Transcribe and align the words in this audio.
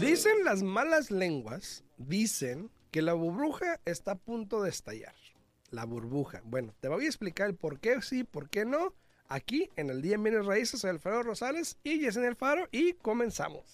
Dicen 0.00 0.44
las 0.44 0.62
malas 0.62 1.10
lenguas, 1.10 1.84
dicen 1.96 2.70
que 2.90 3.02
la 3.02 3.12
burbuja 3.14 3.80
está 3.84 4.12
a 4.12 4.18
punto 4.18 4.62
de 4.62 4.70
estallar. 4.70 5.14
La 5.70 5.84
burbuja. 5.84 6.40
Bueno, 6.44 6.74
te 6.80 6.88
voy 6.88 7.04
a 7.04 7.08
explicar 7.08 7.48
el 7.48 7.56
por 7.56 7.80
qué 7.80 8.00
sí, 8.00 8.22
por 8.22 8.48
qué 8.48 8.64
no. 8.64 8.94
Aquí 9.28 9.70
en 9.76 9.90
el 9.90 10.02
Día 10.02 10.14
en 10.14 10.46
Raíces, 10.46 10.80
soy 10.80 10.90
Alfredo 10.90 11.22
Rosales 11.22 11.78
y 11.82 11.98
Yesenia 11.98 12.34
Faro 12.36 12.68
y 12.70 12.92
comenzamos. 12.92 13.64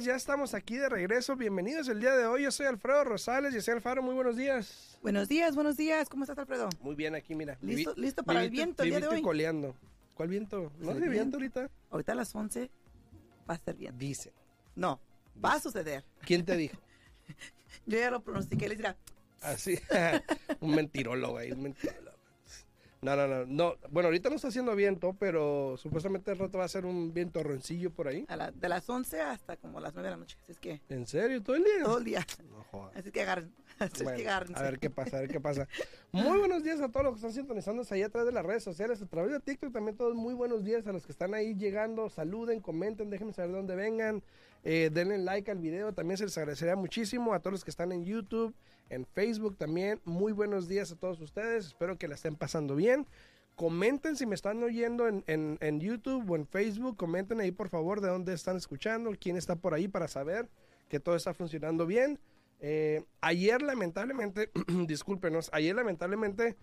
Días, 0.00 0.04
ya 0.04 0.16
estamos 0.16 0.54
aquí 0.54 0.76
de 0.76 0.88
regreso. 0.88 1.36
Bienvenidos 1.36 1.88
el 1.88 2.00
día 2.00 2.14
de 2.16 2.26
hoy. 2.26 2.42
Yo 2.44 2.50
soy 2.50 2.66
Alfredo 2.66 3.04
Rosales, 3.04 3.52
Yesenia 3.52 3.76
Alfaro. 3.76 4.02
Muy 4.02 4.14
buenos 4.14 4.36
días. 4.36 4.98
Buenos 5.02 5.28
días, 5.28 5.54
buenos 5.54 5.76
días. 5.76 6.08
¿Cómo 6.08 6.24
estás, 6.24 6.38
Alfredo? 6.38 6.68
Muy 6.80 6.94
bien, 6.94 7.14
aquí 7.14 7.34
mira. 7.34 7.58
¿Listo, 7.60 7.94
Vi- 7.94 8.00
listo 8.02 8.22
para 8.22 8.42
el 8.42 8.50
viento 8.50 8.82
el 8.82 8.90
día 8.90 9.00
de 9.00 9.08
hoy? 9.08 9.22
coleando. 9.22 9.74
¿Cuál 10.14 10.28
viento? 10.28 10.72
¿No 10.78 10.90
hace 10.90 11.00
viento 11.08 11.38
viento. 11.38 11.60
ahorita? 11.60 11.70
Ahorita 11.90 12.12
a 12.12 12.14
las 12.14 12.34
11 12.34 12.70
va 13.48 13.54
a 13.54 13.56
estar 13.56 13.74
bien. 13.76 13.96
Dicen. 13.98 14.32
No, 14.74 15.00
va 15.42 15.54
a 15.54 15.60
suceder. 15.60 16.04
¿Quién 16.24 16.44
te 16.44 16.56
dijo? 16.56 16.76
Yo 17.86 17.98
ya 17.98 18.10
lo 18.10 18.22
pronostiqué. 18.22 18.68
Les 18.68 18.78
dirá, 18.78 18.96
Así. 19.42 19.78
un 20.60 20.74
mentirólogo 20.74 21.38
ahí, 21.38 21.52
un 21.52 21.62
mentirólogo. 21.62 22.09
No, 23.02 23.16
no, 23.16 23.26
no, 23.26 23.46
no. 23.46 23.76
Bueno, 23.90 24.08
ahorita 24.08 24.28
no 24.28 24.36
está 24.36 24.48
haciendo 24.48 24.76
viento, 24.76 25.16
pero 25.18 25.76
supuestamente 25.78 26.30
el 26.32 26.38
rato 26.38 26.58
va 26.58 26.64
a 26.64 26.68
ser 26.68 26.84
un 26.84 27.14
viento 27.14 27.42
roncillo 27.42 27.90
por 27.90 28.08
ahí. 28.08 28.26
a 28.28 28.36
la- 28.36 28.50
de 28.50 28.68
las 28.68 28.88
11 28.90 29.22
hasta 29.22 29.56
como 29.56 29.80
las 29.80 29.94
9 29.94 30.08
de 30.08 30.10
la 30.10 30.16
noche. 30.18 30.36
Así 30.42 30.52
es 30.52 30.58
que 30.58 30.82
¿En 30.90 31.06
serio? 31.06 31.42
¿Todo 31.42 31.56
el 31.56 31.64
día? 31.64 31.82
todo 31.82 31.98
el 31.98 32.04
día. 32.04 32.26
No 32.50 32.62
jodas. 32.64 32.94
Así 32.96 33.10
que 33.10 33.22
agarren. 33.22 33.54
Así 33.78 34.04
Bueno, 34.04 34.18
que 34.18 34.28
agárrense. 34.28 34.60
a 34.60 34.62
ver 34.64 34.78
qué 34.78 34.90
pasa, 34.90 35.16
a 35.16 35.20
ver 35.20 35.30
qué 35.30 35.40
pasa. 35.40 35.66
Muy 36.12 36.38
buenos 36.38 36.62
días 36.62 36.78
a 36.82 36.90
todos 36.90 37.04
los 37.04 37.12
que 37.14 37.16
están 37.20 37.32
sintonizándose 37.32 37.94
ahí 37.94 38.02
a 38.02 38.10
través 38.10 38.26
de 38.26 38.32
las 38.34 38.44
redes 38.44 38.62
sociales, 38.62 39.00
a 39.00 39.06
través 39.06 39.32
de 39.32 39.40
TikTok 39.40 39.72
también 39.72 39.96
todos 39.96 40.14
muy 40.14 40.34
buenos 40.34 40.62
días 40.62 40.86
a 40.86 40.92
los 40.92 41.06
que 41.06 41.12
están 41.12 41.32
ahí 41.32 41.54
llegando, 41.54 42.10
saluden, 42.10 42.60
comenten, 42.60 43.08
déjenme 43.08 43.32
saber 43.32 43.52
de 43.52 43.56
dónde 43.56 43.76
vengan, 43.76 44.22
eh, 44.62 44.90
denle 44.92 45.16
like 45.16 45.50
al 45.50 45.58
video, 45.58 45.94
también 45.94 46.18
se 46.18 46.24
les 46.24 46.36
agradecería 46.36 46.76
muchísimo 46.76 47.32
a 47.32 47.40
todos 47.40 47.52
los 47.52 47.64
que 47.64 47.70
están 47.70 47.92
en 47.92 48.04
YouTube, 48.04 48.54
en 48.90 49.06
Facebook 49.06 49.56
también, 49.56 50.00
muy 50.04 50.32
buenos 50.32 50.68
días 50.68 50.92
a 50.92 50.96
todos 50.96 51.20
ustedes, 51.20 51.66
espero 51.68 51.96
que 51.96 52.08
la 52.08 52.14
estén 52.16 52.36
pasando 52.36 52.74
bien. 52.76 53.06
Comenten 53.56 54.16
si 54.16 54.26
me 54.26 54.34
están 54.34 54.62
oyendo 54.62 55.06
en, 55.08 55.22
en- 55.26 55.58
en 55.60 55.80
YouTube 55.80 56.30
o 56.30 56.36
en 56.36 56.46
Facebook, 56.46 56.96
comenten 56.96 57.40
ahí 57.40 57.50
por 57.52 57.68
favor 57.68 58.00
de 58.00 58.08
dónde 58.08 58.32
están 58.34 58.56
escuchando, 58.56 59.10
quién 59.20 59.36
está 59.36 59.56
por 59.56 59.74
ahí 59.74 59.86
para 59.88 60.08
saber 60.08 60.48
que 60.88 60.98
todo 61.00 61.14
está 61.16 61.34
funcionando 61.34 61.86
bien. 61.86 62.18
Eh, 62.60 63.04
ayer 63.20 63.62
lamentablemente, 63.62 64.50
discúlpenos, 64.86 65.50
ayer 65.52 65.74
lamentablemente, 65.74 66.56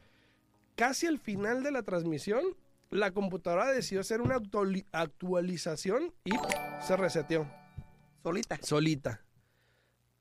casi 0.75 1.07
al 1.07 1.19
final 1.19 1.63
de 1.63 1.71
la 1.71 1.83
transmisión, 1.83 2.43
la 2.89 3.11
computadora 3.11 3.71
decidió 3.71 4.01
hacer 4.01 4.21
una 4.21 4.35
actuali- 4.37 4.85
actualización 4.91 6.13
y 6.23 6.31
se 6.85 6.97
reseteó 6.97 7.47
Solita. 8.23 8.57
solita. 8.61 9.21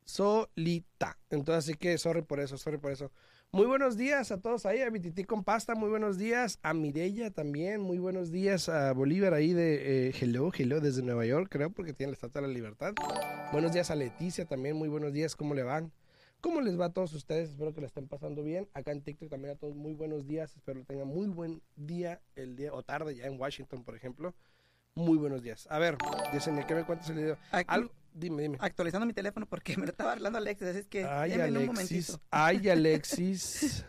Solita. 0.06 1.18
Entonces, 1.30 1.64
así 1.64 1.74
que 1.76 1.98
sorry 1.98 2.22
por 2.22 2.40
eso, 2.40 2.56
sorry 2.56 2.78
por 2.78 2.92
eso. 2.92 3.10
Muy 3.52 3.66
buenos 3.66 3.96
días 3.96 4.32
a 4.32 4.40
todos 4.40 4.66
ahí, 4.66 4.80
a 4.80 4.90
Vititi 4.90 5.24
con 5.24 5.44
Pasta, 5.44 5.74
muy 5.74 5.88
buenos 5.88 6.16
días. 6.16 6.58
A 6.62 6.74
Mirella 6.74 7.30
también, 7.30 7.80
muy 7.80 7.98
buenos 7.98 8.30
días. 8.30 8.68
A 8.68 8.92
Bolívar 8.92 9.34
ahí 9.34 9.52
de 9.52 10.08
eh, 10.08 10.14
Hello, 10.18 10.50
Hello, 10.56 10.80
desde 10.80 11.02
Nueva 11.02 11.26
York, 11.26 11.48
creo, 11.50 11.70
porque 11.70 11.92
tiene 11.92 12.12
la 12.12 12.14
Estatua 12.14 12.42
de 12.42 12.48
la 12.48 12.54
Libertad. 12.54 12.94
Buenos 13.52 13.72
días 13.72 13.90
a 13.90 13.94
Leticia 13.94 14.44
también, 14.46 14.76
muy 14.76 14.88
buenos 14.88 15.12
días, 15.12 15.36
¿cómo 15.36 15.54
le 15.54 15.62
van? 15.62 15.92
¿Cómo 16.40 16.60
les 16.60 16.78
va 16.78 16.86
a 16.86 16.92
todos 16.92 17.12
ustedes? 17.12 17.50
Espero 17.50 17.74
que 17.74 17.80
la 17.80 17.88
estén 17.88 18.06
pasando 18.06 18.44
bien. 18.44 18.68
Acá 18.74 18.92
en 18.92 19.02
TikTok 19.02 19.28
también 19.28 19.54
a 19.54 19.58
todos 19.58 19.74
muy 19.74 19.94
buenos 19.94 20.26
días. 20.26 20.54
Espero 20.54 20.80
que 20.80 20.86
tengan 20.86 21.08
muy 21.08 21.26
buen 21.26 21.62
día 21.74 22.20
el 22.36 22.54
día 22.54 22.72
o 22.72 22.82
tarde 22.84 23.16
ya 23.16 23.26
en 23.26 23.40
Washington, 23.40 23.82
por 23.82 23.96
ejemplo. 23.96 24.34
Muy 24.94 25.18
buenos 25.18 25.42
días. 25.42 25.66
A 25.70 25.78
ver, 25.78 25.98
Yesenia, 26.32 26.66
¿qué 26.66 26.74
me 26.74 26.84
cuentas 26.84 27.10
el 27.10 27.16
video? 27.16 27.38
Aquí, 27.50 27.66
Algo, 27.68 27.90
dime, 28.18 28.42
dime. 28.42 28.58
Actualizando 28.60 29.06
mi 29.06 29.12
teléfono 29.12 29.46
porque 29.46 29.76
me 29.78 29.84
lo 29.86 29.90
estaba 29.90 30.12
hablando 30.12 30.38
Alexis. 30.38 30.68
Así 30.68 30.78
es 30.80 30.88
que 30.88 31.04
Ay, 31.04 31.32
un 31.34 31.40
Alexis. 31.40 31.66
momentito. 31.66 32.20
Ay, 32.30 32.68
Alexis. 32.70 33.84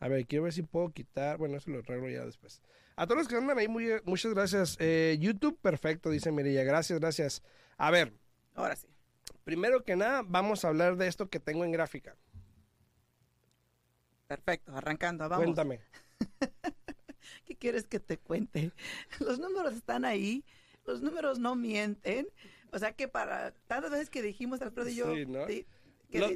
A 0.00 0.08
ver, 0.08 0.26
quiero 0.26 0.44
ver 0.44 0.52
si 0.52 0.62
puedo 0.62 0.90
quitar. 0.90 1.38
Bueno, 1.38 1.56
eso 1.56 1.70
lo 1.70 1.78
arreglo 1.78 2.08
ya 2.08 2.24
después. 2.24 2.60
A 2.96 3.06
todos 3.06 3.18
los 3.18 3.28
que 3.28 3.36
andan 3.36 3.58
ahí, 3.58 3.68
muy, 3.68 3.88
muchas 4.04 4.34
gracias. 4.34 4.76
Eh, 4.78 5.16
YouTube, 5.20 5.58
perfecto, 5.60 6.10
dice 6.10 6.30
Mirilla. 6.32 6.62
Gracias, 6.64 6.98
gracias. 7.00 7.42
A 7.78 7.90
ver, 7.90 8.12
Ahora 8.54 8.76
sí. 8.76 8.86
primero 9.44 9.82
que 9.84 9.96
nada, 9.96 10.22
vamos 10.26 10.64
a 10.64 10.68
hablar 10.68 10.96
de 10.96 11.06
esto 11.08 11.28
que 11.30 11.40
tengo 11.40 11.64
en 11.64 11.72
gráfica. 11.72 12.16
Perfecto. 14.26 14.74
Arrancando. 14.76 15.28
Vamos. 15.28 15.44
Cuéntame. 15.44 15.80
¿Qué 17.46 17.56
quieres 17.56 17.86
que 17.86 18.00
te 18.00 18.18
cuente? 18.18 18.72
Los 19.20 19.38
números 19.38 19.74
están 19.74 20.04
ahí, 20.04 20.44
los 20.84 21.00
números 21.02 21.38
no 21.38 21.54
mienten. 21.54 22.28
O 22.72 22.78
sea 22.78 22.92
que 22.92 23.06
para 23.08 23.52
tantas 23.66 23.90
veces 23.90 24.10
que 24.10 24.22
dijimos 24.22 24.60
Alfredo 24.62 24.88
y 24.88 24.94
yo, 24.96 25.14
Sí, 25.14 25.26
¿no? 25.26 25.46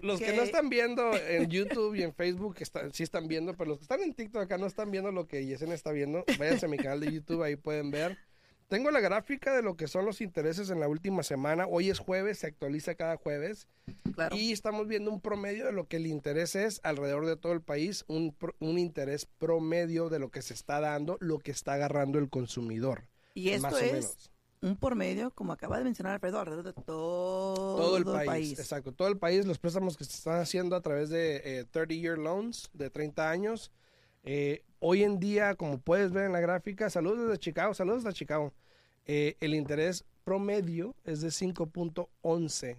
los 0.03 0.19
que... 0.21 0.33
no 0.35 0.43
están 0.43 0.69
viendo 0.71 1.15
en 1.17 1.51
YouTube 1.51 1.95
y 1.97 2.03
en 2.03 2.15
Facebook 2.15 2.55
que 2.57 2.65
están- 2.65 2.93
sí 2.93 3.03
están 3.03 3.27
viendo, 3.29 3.55
pero 3.55 3.69
los 3.71 3.79
que 3.79 3.83
están 3.85 4.01
en 4.03 4.15
TikTok 4.15 4.43
acá 4.43 4.57
no 4.59 4.67
están 4.67 4.91
viendo 4.91 5.13
lo 5.13 5.27
que 5.27 5.45
Yesenia 5.45 5.75
está 5.75 5.93
viendo. 5.93 6.25
Váyanse 6.39 6.67
a 6.67 6.69
mi 6.69 6.77
canal 6.79 7.01
de 7.01 7.13
YouTube, 7.13 7.43
ahí 7.43 7.57
pueden 7.57 7.91
ver. 7.91 8.17
Tengo 8.69 8.91
la 8.91 8.99
gráfica 9.01 9.55
de 9.55 9.63
lo 9.63 9.77
que 9.77 9.87
son 9.87 10.05
los 10.07 10.21
intereses 10.21 10.71
en 10.71 10.81
la 10.81 10.89
última 10.89 11.23
semana. 11.23 11.67
Hoy 11.69 11.89
es 11.89 12.01
jueves, 12.01 12.39
se 12.39 12.49
actualiza 12.49 12.95
cada 12.97 13.17
jueves. 13.17 13.69
claro, 14.15 14.35
Y 14.35 14.51
estamos 14.53 14.89
viendo 14.89 15.11
un 15.13 15.21
promedio 15.21 15.67
de 15.67 15.73
lo 15.73 15.87
que 15.87 15.99
el 15.99 16.07
interés 16.07 16.57
es 16.57 16.81
alrededor 16.83 17.27
de 17.27 17.37
todo 17.37 17.53
el 17.53 17.61
país, 17.61 18.05
un, 18.09 18.35
un 18.59 18.79
interés 18.79 19.25
promedio 19.27 20.09
de 20.09 20.19
lo 20.19 20.31
que 20.31 20.43
se 20.43 20.53
está 20.55 20.81
dando, 20.81 21.17
lo 21.21 21.39
que 21.39 21.51
está 21.53 21.75
agarrando 21.75 22.19
el 22.19 22.29
consumidor. 22.29 23.05
y 23.35 23.51
esto 23.51 23.63
más 23.63 23.75
o 23.75 23.79
es 23.79 23.93
menos. 23.93 24.33
Un 24.63 24.77
por 24.77 24.95
medio, 24.95 25.31
como 25.33 25.53
acaba 25.53 25.79
de 25.79 25.85
mencionar 25.85 26.15
Alfredo, 26.15 26.41
alrededor 26.41 26.65
de 26.65 26.73
todo, 26.73 27.77
Todo 27.77 27.97
el 27.97 28.05
país, 28.05 28.59
exacto. 28.59 28.93
Todo 28.93 29.09
el 29.09 29.19
país, 29.19 29.47
los 29.47 29.59
préstamos 29.59 29.97
que 29.97 30.05
se 30.05 30.13
están 30.13 30.41
haciendo 30.41 30.77
a 30.77 30.81
través 30.81 31.09
de 31.11 31.37
eh, 31.45 31.65
30-year 31.73 32.19
loans 32.19 32.71
de 32.73 32.91
30 32.91 33.31
años. 33.31 33.71
Eh, 34.25 34.65
hoy 34.81 35.05
en 35.05 35.19
día, 35.21 35.55
como 35.55 35.79
puedes 35.79 36.13
ver 36.13 36.25
en 36.25 36.33
la 36.33 36.41
gráfica, 36.41 36.91
saludos 36.91 37.29
desde 37.29 37.39
Chicago, 37.39 37.75
saludos 37.75 38.05
desde 38.05 38.17
Chicago. 38.17 38.53
eh, 39.05 39.37
el 39.41 39.55
interés 39.55 40.05
promedio 40.25 40.97
es 41.05 41.21
de 41.21 41.29
5.11. 41.29 42.77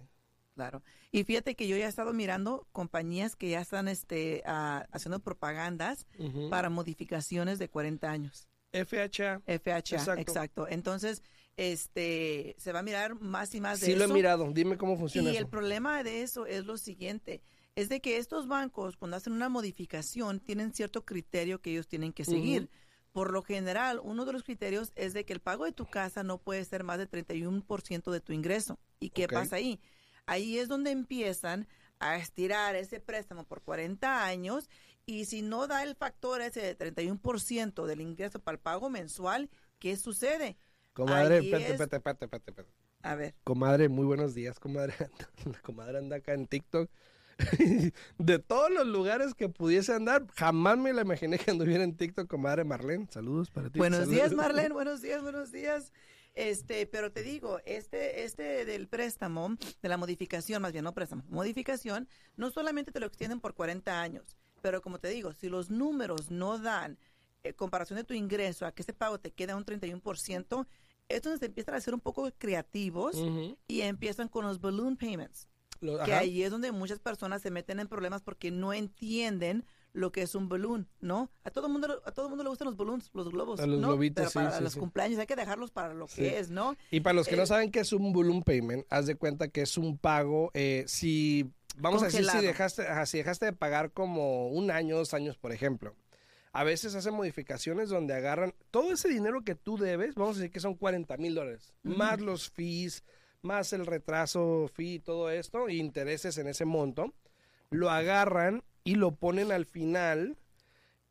Claro. 0.54 0.82
Y 1.12 1.24
fíjate 1.24 1.54
que 1.54 1.68
yo 1.68 1.76
ya 1.76 1.86
he 1.86 1.88
estado 1.88 2.12
mirando 2.12 2.66
compañías 2.72 3.36
que 3.36 3.48
ya 3.48 3.60
están 3.60 3.88
este, 3.88 4.42
ah, 4.44 4.86
haciendo 4.90 5.20
propagandas 5.20 6.06
para 6.50 6.68
modificaciones 6.68 7.58
de 7.58 7.68
40 7.70 8.10
años. 8.10 8.48
FHA. 8.72 9.40
FHA, 9.46 9.78
Exacto. 9.78 10.20
exacto. 10.20 10.68
Entonces, 10.68 11.22
este, 11.58 12.54
se 12.56 12.72
va 12.72 12.78
a 12.78 12.82
mirar 12.84 13.20
más 13.20 13.52
y 13.54 13.60
más 13.60 13.80
de 13.80 13.86
Sí 13.86 13.94
lo 13.96 14.04
he 14.04 14.06
eso. 14.06 14.14
mirado, 14.14 14.50
dime 14.52 14.78
cómo 14.78 14.96
funciona 14.96 15.28
Y 15.28 15.32
eso. 15.32 15.40
el 15.40 15.48
problema 15.48 16.02
de 16.04 16.22
eso 16.22 16.46
es 16.46 16.64
lo 16.64 16.78
siguiente, 16.78 17.42
es 17.74 17.88
de 17.88 18.00
que 18.00 18.16
estos 18.16 18.46
bancos 18.46 18.96
cuando 18.96 19.16
hacen 19.16 19.32
una 19.32 19.48
modificación 19.48 20.38
tienen 20.40 20.72
cierto 20.72 21.04
criterio 21.04 21.60
que 21.60 21.72
ellos 21.72 21.88
tienen 21.88 22.12
que 22.12 22.24
seguir. 22.24 22.70
Por 23.12 23.32
lo 23.32 23.42
general, 23.42 24.00
uno 24.04 24.24
de 24.24 24.32
los 24.32 24.44
criterios 24.44 24.92
es 24.94 25.14
de 25.14 25.24
que 25.24 25.32
el 25.32 25.40
pago 25.40 25.64
de 25.64 25.72
tu 25.72 25.86
casa 25.86 26.22
no 26.22 26.38
puede 26.38 26.64
ser 26.64 26.84
más 26.84 26.98
del 26.98 27.10
31% 27.10 28.12
de 28.12 28.20
tu 28.20 28.32
ingreso. 28.32 28.78
¿Y 29.00 29.10
qué 29.10 29.26
pasa 29.26 29.56
ahí? 29.56 29.80
Ahí 30.26 30.58
es 30.58 30.68
donde 30.68 30.92
empiezan 30.92 31.66
a 31.98 32.16
estirar 32.18 32.76
ese 32.76 33.00
préstamo 33.00 33.44
por 33.44 33.62
40 33.62 34.24
años 34.24 34.68
y 35.06 35.24
si 35.24 35.42
no 35.42 35.66
da 35.66 35.82
el 35.82 35.96
factor 35.96 36.40
ese 36.40 36.60
de 36.60 36.76
31% 36.78 37.86
del 37.86 38.00
ingreso 38.00 38.38
para 38.38 38.54
el 38.56 38.60
pago 38.60 38.90
mensual, 38.90 39.50
¿qué 39.80 39.96
sucede? 39.96 40.56
Comadre, 40.98 41.38
espérate, 41.38 41.64
es- 41.64 41.70
espérate, 41.70 41.96
espérate, 41.96 42.24
espérate, 42.24 42.50
espérate. 42.50 42.74
A 43.02 43.14
ver, 43.14 43.34
Comadre, 43.44 43.88
muy 43.88 44.04
buenos 44.04 44.34
días, 44.34 44.58
comadre. 44.58 44.94
La 45.44 45.60
comadre 45.62 45.98
anda 45.98 46.16
acá 46.16 46.34
en 46.34 46.46
TikTok. 46.48 46.90
De 48.18 48.38
todos 48.40 48.68
los 48.70 48.84
lugares 48.86 49.34
que 49.34 49.48
pudiese 49.48 49.92
andar, 49.94 50.26
jamás 50.34 50.76
me 50.76 50.92
la 50.92 51.02
imaginé 51.02 51.38
que 51.38 51.52
anduviera 51.52 51.84
en 51.84 51.96
TikTok, 51.96 52.26
comadre 52.28 52.64
Marlene. 52.64 53.06
Saludos 53.10 53.48
para 53.50 53.70
ti. 53.70 53.78
Buenos 53.78 54.00
saludos. 54.00 54.14
días, 54.16 54.32
Marlene. 54.34 54.70
Buenos 54.74 55.00
días, 55.00 55.22
buenos 55.22 55.52
días. 55.52 55.92
Este, 56.34 56.86
pero 56.86 57.12
te 57.12 57.22
digo, 57.22 57.60
este, 57.64 58.24
este 58.24 58.64
del 58.64 58.88
préstamo, 58.88 59.56
de 59.82 59.88
la 59.88 59.96
modificación, 59.96 60.62
más 60.62 60.72
bien 60.72 60.84
no 60.84 60.94
préstamo, 60.94 61.22
modificación, 61.28 62.08
no 62.36 62.50
solamente 62.50 62.92
te 62.92 63.00
lo 63.00 63.06
extienden 63.06 63.40
por 63.40 63.54
40 63.54 64.00
años, 64.00 64.36
pero 64.60 64.80
como 64.82 64.98
te 64.98 65.08
digo, 65.08 65.32
si 65.32 65.48
los 65.48 65.70
números 65.70 66.30
no 66.30 66.58
dan 66.58 66.96
eh, 67.42 67.54
comparación 67.54 67.96
de 67.96 68.04
tu 68.04 68.14
ingreso 68.14 68.66
a 68.66 68.72
que 68.72 68.82
ese 68.82 68.92
pago 68.92 69.18
te 69.18 69.32
queda 69.32 69.56
un 69.56 69.64
31%, 69.64 70.66
es 71.08 71.22
donde 71.22 71.38
se 71.38 71.46
empiezan 71.46 71.74
a 71.74 71.80
ser 71.80 71.94
un 71.94 72.00
poco 72.00 72.30
creativos 72.38 73.16
y 73.66 73.80
empiezan 73.82 74.28
con 74.28 74.44
los 74.44 74.60
balloon 74.60 74.96
payments. 74.96 75.48
Que 75.80 75.92
ajá. 76.00 76.18
ahí 76.18 76.42
es 76.42 76.50
donde 76.50 76.72
muchas 76.72 76.98
personas 76.98 77.40
se 77.40 77.50
meten 77.52 77.78
en 77.78 77.86
problemas 77.86 78.20
porque 78.22 78.50
no 78.50 78.72
entienden 78.72 79.64
lo 79.92 80.10
que 80.12 80.22
es 80.22 80.34
un 80.34 80.48
balloon, 80.48 80.88
¿no? 81.00 81.30
A 81.44 81.50
todo 81.50 81.68
mundo 81.68 82.02
a 82.04 82.12
todo 82.12 82.28
mundo 82.28 82.42
le 82.44 82.50
gustan 82.50 82.66
los 82.66 82.76
balloons, 82.76 83.10
los 83.14 83.30
globos, 83.30 83.60
A 83.60 83.66
los 83.66 83.80
¿no? 83.80 83.88
globitos, 83.88 84.16
Pero 84.16 84.30
sí, 84.30 84.34
para 84.34 84.58
sí, 84.58 84.64
los 84.64 84.72
sí. 84.72 84.80
cumpleaños 84.80 85.18
hay 85.20 85.26
que 85.26 85.36
dejarlos 85.36 85.70
para 85.70 85.94
lo 85.94 86.08
Sí. 86.08 86.16
que 86.22 86.38
es, 86.38 86.50
¿no? 86.50 86.76
Y 86.90 87.00
para 87.00 87.14
los 87.14 87.26
que 87.28 87.36
no 87.36 87.44
Eh, 87.44 87.46
saben 87.46 87.70
qué 87.70 87.80
es 87.80 87.92
un 87.92 88.12
balloon 88.12 88.42
payment, 88.42 88.84
haz 88.90 89.06
de 89.06 89.14
cuenta 89.14 89.48
que 89.48 89.62
es 89.62 89.78
un 89.78 89.96
pago, 89.98 90.50
eh, 90.54 90.84
si, 90.88 91.50
vamos 91.76 92.02
a 92.02 92.06
decir, 92.06 92.24
si 92.28 92.38
dejaste, 92.38 92.84
si 93.06 93.18
dejaste 93.18 93.46
de 93.46 93.52
pagar 93.52 93.92
como 93.92 94.48
un 94.48 94.70
año, 94.70 94.96
dos 94.96 95.14
años, 95.14 95.38
por 95.38 95.52
ejemplo. 95.52 95.94
A 96.52 96.64
veces 96.64 96.94
hacen 96.94 97.14
modificaciones 97.14 97.88
donde 97.88 98.14
agarran 98.14 98.54
todo 98.70 98.92
ese 98.92 99.08
dinero 99.08 99.42
que 99.42 99.54
tú 99.54 99.76
debes, 99.76 100.14
vamos 100.14 100.36
a 100.36 100.40
decir 100.40 100.52
que 100.52 100.60
son 100.60 100.74
40 100.74 101.16
mil 101.18 101.34
dólares, 101.34 101.72
más 101.82 102.20
los 102.20 102.50
fees, 102.50 103.04
más 103.42 103.72
el 103.72 103.86
retraso, 103.86 104.68
fee 104.72 104.94
y 104.94 104.98
todo 104.98 105.30
esto, 105.30 105.68
e 105.68 105.74
intereses 105.74 106.38
en 106.38 106.48
ese 106.48 106.64
monto, 106.64 107.14
lo 107.70 107.90
agarran 107.90 108.62
y 108.84 108.94
lo 108.94 109.14
ponen 109.14 109.52
al 109.52 109.66
final, 109.66 110.36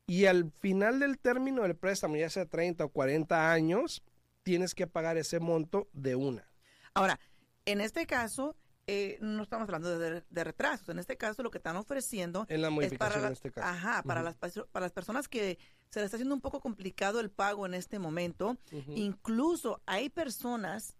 y 0.06 0.24
al 0.24 0.50
final 0.58 1.00
del 1.00 1.18
término 1.18 1.62
del 1.62 1.76
préstamo, 1.76 2.16
ya 2.16 2.30
sea 2.30 2.46
30 2.46 2.84
o 2.84 2.88
40 2.88 3.52
años, 3.52 4.02
tienes 4.42 4.74
que 4.74 4.86
pagar 4.86 5.18
ese 5.18 5.38
monto 5.38 5.88
de 5.92 6.16
una. 6.16 6.48
Ahora, 6.94 7.20
en 7.66 7.80
este 7.80 8.06
caso, 8.06 8.56
eh, 8.90 9.18
no 9.20 9.42
estamos 9.42 9.68
hablando 9.68 9.98
de, 9.98 10.22
de 10.30 10.44
retrasos. 10.44 10.88
En 10.88 10.98
este 10.98 11.18
caso, 11.18 11.42
lo 11.42 11.50
que 11.50 11.58
están 11.58 11.76
ofreciendo 11.76 12.46
En 12.48 12.62
la 12.62 12.68
es 12.82 12.94
para, 12.94 13.18
la- 13.18 13.26
en 13.26 13.32
este 13.34 13.52
caso. 13.52 13.66
Ajá, 13.68 14.02
para, 14.02 14.22
las, 14.22 14.34
para 14.36 14.86
las 14.86 14.92
personas 14.92 15.28
que 15.28 15.58
se 15.90 16.00
les 16.00 16.06
está 16.06 16.16
haciendo 16.16 16.34
un 16.34 16.40
poco 16.40 16.60
complicado 16.60 17.20
el 17.20 17.30
pago 17.30 17.66
en 17.66 17.74
este 17.74 17.98
momento. 17.98 18.56
Incluso 18.94 19.82
hay 19.84 20.08
personas, 20.08 20.96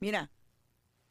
mira, 0.00 0.30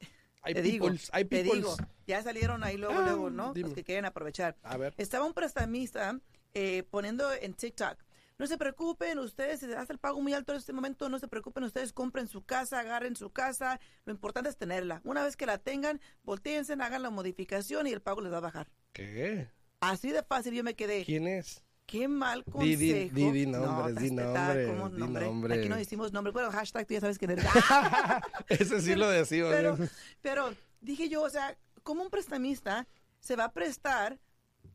Hay 0.42 0.54
te 0.54 0.62
digo, 0.62 0.90
hay 1.12 1.26
te 1.26 1.44
digo, 1.44 1.76
ya 2.06 2.22
salieron 2.24 2.64
ahí 2.64 2.78
luego, 2.78 2.96
Ah, 3.00 3.04
luego, 3.04 3.30
¿no? 3.30 3.54
dime. 3.54 3.70
Los 3.70 3.76
que 3.76 3.84
quieren 3.84 4.06
aprovechar. 4.06 4.58
A 4.64 4.76
ver. 4.78 4.94
Estaba 4.98 5.26
un 5.26 5.34
prestamista 5.34 6.20
eh, 6.54 6.84
poniendo 6.92 7.32
en 7.34 7.54
TikTok. 7.54 7.98
No 8.40 8.46
se 8.46 8.58
preocupen 8.58 9.18
ustedes, 9.18 9.60
si 9.62 9.66
se 9.66 9.76
hace 9.76 9.94
el 9.94 10.00
pago 10.00 10.22
muy 10.22 10.34
alto 10.34 10.52
en 10.52 10.60
este 10.60 10.72
momento, 10.72 11.10
no 11.10 11.18
se 11.18 11.28
preocupen 11.28 11.64
ustedes, 11.64 11.92
compren 11.92 12.28
su 12.28 12.44
casa, 12.44 12.80
agarren 12.80 13.16
su 13.16 13.32
casa, 13.32 13.80
lo 14.06 14.14
importante 14.14 14.50
es 14.50 14.58
tenerla. 14.58 15.02
Una 15.06 15.24
vez 15.24 15.36
que 15.36 15.48
la 15.48 15.58
tengan, 15.58 16.00
volteense, 16.24 16.74
hagan 16.74 17.02
la 17.02 17.10
modificación 17.10 17.88
y 17.88 17.92
el 17.94 18.02
pago 18.02 18.22
les 18.22 18.32
va 18.32 18.38
a 18.38 18.42
bajar. 18.42 18.70
¿Qué? 18.94 19.50
Así 19.80 20.12
de 20.12 20.22
fácil 20.24 20.54
yo 20.54 20.64
me 20.64 20.76
quedé. 20.76 21.04
¿Quién 21.04 21.28
es? 21.28 21.64
Qué 21.88 22.08
mal 22.08 22.44
consejo. 22.44 22.80
di- 22.80 23.10
di- 23.10 23.32
di 23.32 23.46
nombres, 23.48 23.96
no, 23.96 24.02
di 24.02 24.12
nombres, 24.12 24.68
¿cómo 24.68 24.90
di 24.90 25.00
nombre? 25.00 25.26
nombres. 25.26 25.58
Aquí 25.58 25.70
no 25.70 25.76
decimos 25.78 26.12
nombre. 26.14 26.32
Bueno, 26.34 26.52
hashtag 26.52 26.86
tú 26.86 26.94
ya 26.94 27.00
sabes 27.00 27.18
quién 27.18 27.32
eres. 27.32 27.46
Ese 28.50 28.82
sí 28.82 28.94
lo 28.96 29.10
decimos. 29.10 29.52
pero, 29.52 29.78
pero 30.22 30.54
dije 30.82 31.10
yo, 31.10 31.24
o 31.24 31.30
sea, 31.30 31.58
¿cómo 31.84 32.04
un 32.04 32.10
prestamista 32.10 32.88
se 33.20 33.36
va 33.36 33.46
a 33.46 33.54
prestar 33.54 34.20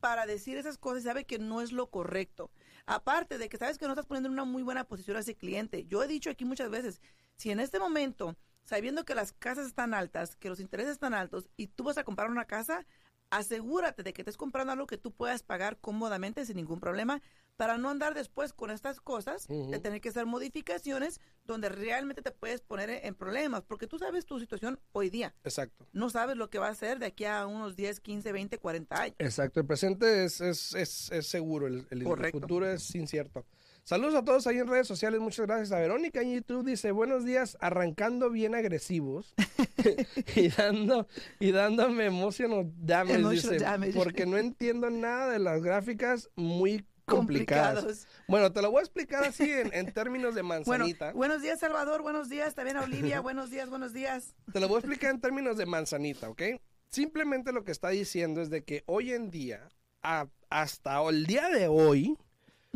para 0.01 0.27
decir 0.27 0.57
esas 0.57 0.79
cosas 0.79 1.03
y 1.03 1.07
sabe 1.07 1.25
que 1.27 1.39
no 1.39 1.61
es 1.61 1.71
lo 1.73 1.91
correcto? 1.91 2.51
Aparte 2.87 3.39
de 3.39 3.49
que 3.49 3.59
sabes 3.59 3.79
que 3.79 3.87
no 3.87 3.93
estás 3.93 4.07
poniendo 4.07 4.29
en 4.29 4.35
una 4.35 4.45
muy 4.45 4.63
buena 4.63 4.85
posición 4.85 5.17
a 5.17 5.21
ese 5.21 5.37
cliente. 5.37 5.87
Yo 5.87 6.03
he 6.03 6.09
dicho 6.09 6.31
aquí 6.31 6.45
muchas 6.45 6.71
veces, 6.71 7.01
si 7.37 7.51
en 7.51 7.61
este 7.61 7.79
momento, 7.79 8.37
sabiendo 8.65 9.05
que 9.05 9.15
las 9.15 9.33
casas 9.33 9.67
están 9.67 9.95
altas, 9.95 10.37
que 10.37 10.49
los 10.49 10.61
intereses 10.61 10.93
están 10.93 11.15
altos 11.15 11.49
y 11.57 11.69
tú 11.69 11.85
vas 11.85 11.99
a 11.99 12.05
comprar 12.05 12.31
una 12.31 12.47
casa, 12.47 12.85
asegúrate 13.33 14.03
de 14.03 14.13
que 14.13 14.21
estés 14.23 14.37
comprando 14.37 14.73
algo 14.73 14.87
que 14.87 14.99
tú 14.99 15.11
puedas 15.11 15.43
pagar 15.43 15.79
cómodamente 15.81 16.45
sin 16.47 16.57
ningún 16.57 16.79
problema 16.81 17.21
para 17.57 17.79
no 17.79 17.89
andar 17.91 18.15
después 18.15 18.53
con 18.53 18.71
estas 18.71 19.01
cosas 19.01 19.47
de 19.49 19.79
tener 19.79 20.01
que 20.01 20.09
hacer 20.11 20.27
modificaciones 20.27 21.21
donde 21.45 21.69
realmente 21.69 22.23
te 22.23 22.31
puedes 22.31 22.61
poner 22.61 22.91
en 22.91 23.03
en 23.03 23.15
problemas 23.17 23.63
porque 23.63 23.87
tú 23.89 23.99
sabes 23.99 24.27
tu 24.27 24.39
situación 24.39 24.79
hoy 24.93 25.11
día 25.11 25.35
Exacto. 25.45 25.87
no 25.93 26.09
sabes 26.11 26.37
lo 26.37 26.51
que 26.51 26.59
va 26.59 26.69
a 26.69 26.75
ser 26.75 26.99
de 26.99 27.07
aquí 27.07 27.25
a 27.25 27.47
unos 27.47 27.75
10, 27.75 28.01
15, 28.01 28.33
20, 28.33 28.59
40 28.59 29.01
años. 29.03 29.17
Exacto. 29.19 29.61
El 29.61 29.67
presente 29.67 30.25
es, 30.25 30.41
es, 30.41 30.75
es, 30.75 31.11
es 31.11 31.27
seguro, 31.27 31.67
el, 31.67 31.87
el- 31.91 32.07
el 32.07 32.31
futuro 32.31 32.67
es 32.67 32.95
incierto. 32.95 33.45
Saludos 33.85 34.15
a 34.15 34.25
todos 34.25 34.47
ahí 34.47 34.59
en 34.59 34.69
redes 34.69 34.87
sociales. 34.87 35.21
Muchas 35.21 35.47
gracias 35.47 35.73
a 35.73 35.79
Verónica 35.81 36.23
en 36.23 36.33
YouTube. 36.35 36.65
Dice, 36.65 36.93
buenos 36.93 37.25
días, 37.25 37.59
arrancando 37.61 38.31
bien 38.31 38.55
agresivos 38.55 39.35
y 40.37 40.49
dando 40.49 41.09
y 41.41 41.51
dándome 41.51 42.07
emotional 42.07 42.71
damage, 42.77 43.15
Emotional 43.17 43.33
dice, 43.53 43.59
damage. 43.65 43.93
porque 43.95 44.25
no 44.25 44.39
entiendo 44.39 44.89
nada 44.91 45.31
de 45.33 45.41
las 45.41 45.63
gráficas 45.63 46.31
muy 46.37 46.87
complicadas. 47.07 47.75
Complicados. 47.85 48.07
Bueno, 48.29 48.53
te 48.53 48.63
lo 48.63 48.71
voy 48.71 48.79
a 48.79 48.83
explicar 48.83 49.25
así 49.25 49.51
en, 49.51 49.75
en 49.75 49.93
términos 49.93 50.37
de 50.37 50.43
Bueno, 50.43 50.65
manzanita. 50.65 51.13
buenos 51.13 51.43
días 51.43 51.59
Salvador, 51.59 52.03
buenos 52.03 52.29
días 52.29 52.55
también 52.55 52.77
a 52.77 52.83
Olivia, 52.83 53.21
buenos 53.21 53.51
días, 53.51 53.69
buenos 53.69 53.93
días. 53.93 54.37
Te 54.53 54.61
lo 54.61 54.69
voy 54.69 54.77
a 54.77 54.79
explicar 54.79 55.11
en 55.11 55.21
términos 55.21 55.57
de 55.57 55.67
manzanita, 55.67 56.31
¿ok? 56.31 56.43
Simplemente 56.89 57.53
lo 57.53 57.65
que 57.65 57.73
está 57.73 57.89
diciendo 57.89 58.41
es 58.43 58.49
de 58.49 58.63
que 58.63 58.85
hoy 58.87 59.13
en 59.13 59.31
día, 59.31 59.69
a- 60.03 60.29
hasta 60.51 61.03
el 61.09 61.27
día 61.27 61.49
de 61.49 61.67
hoy, 61.67 62.17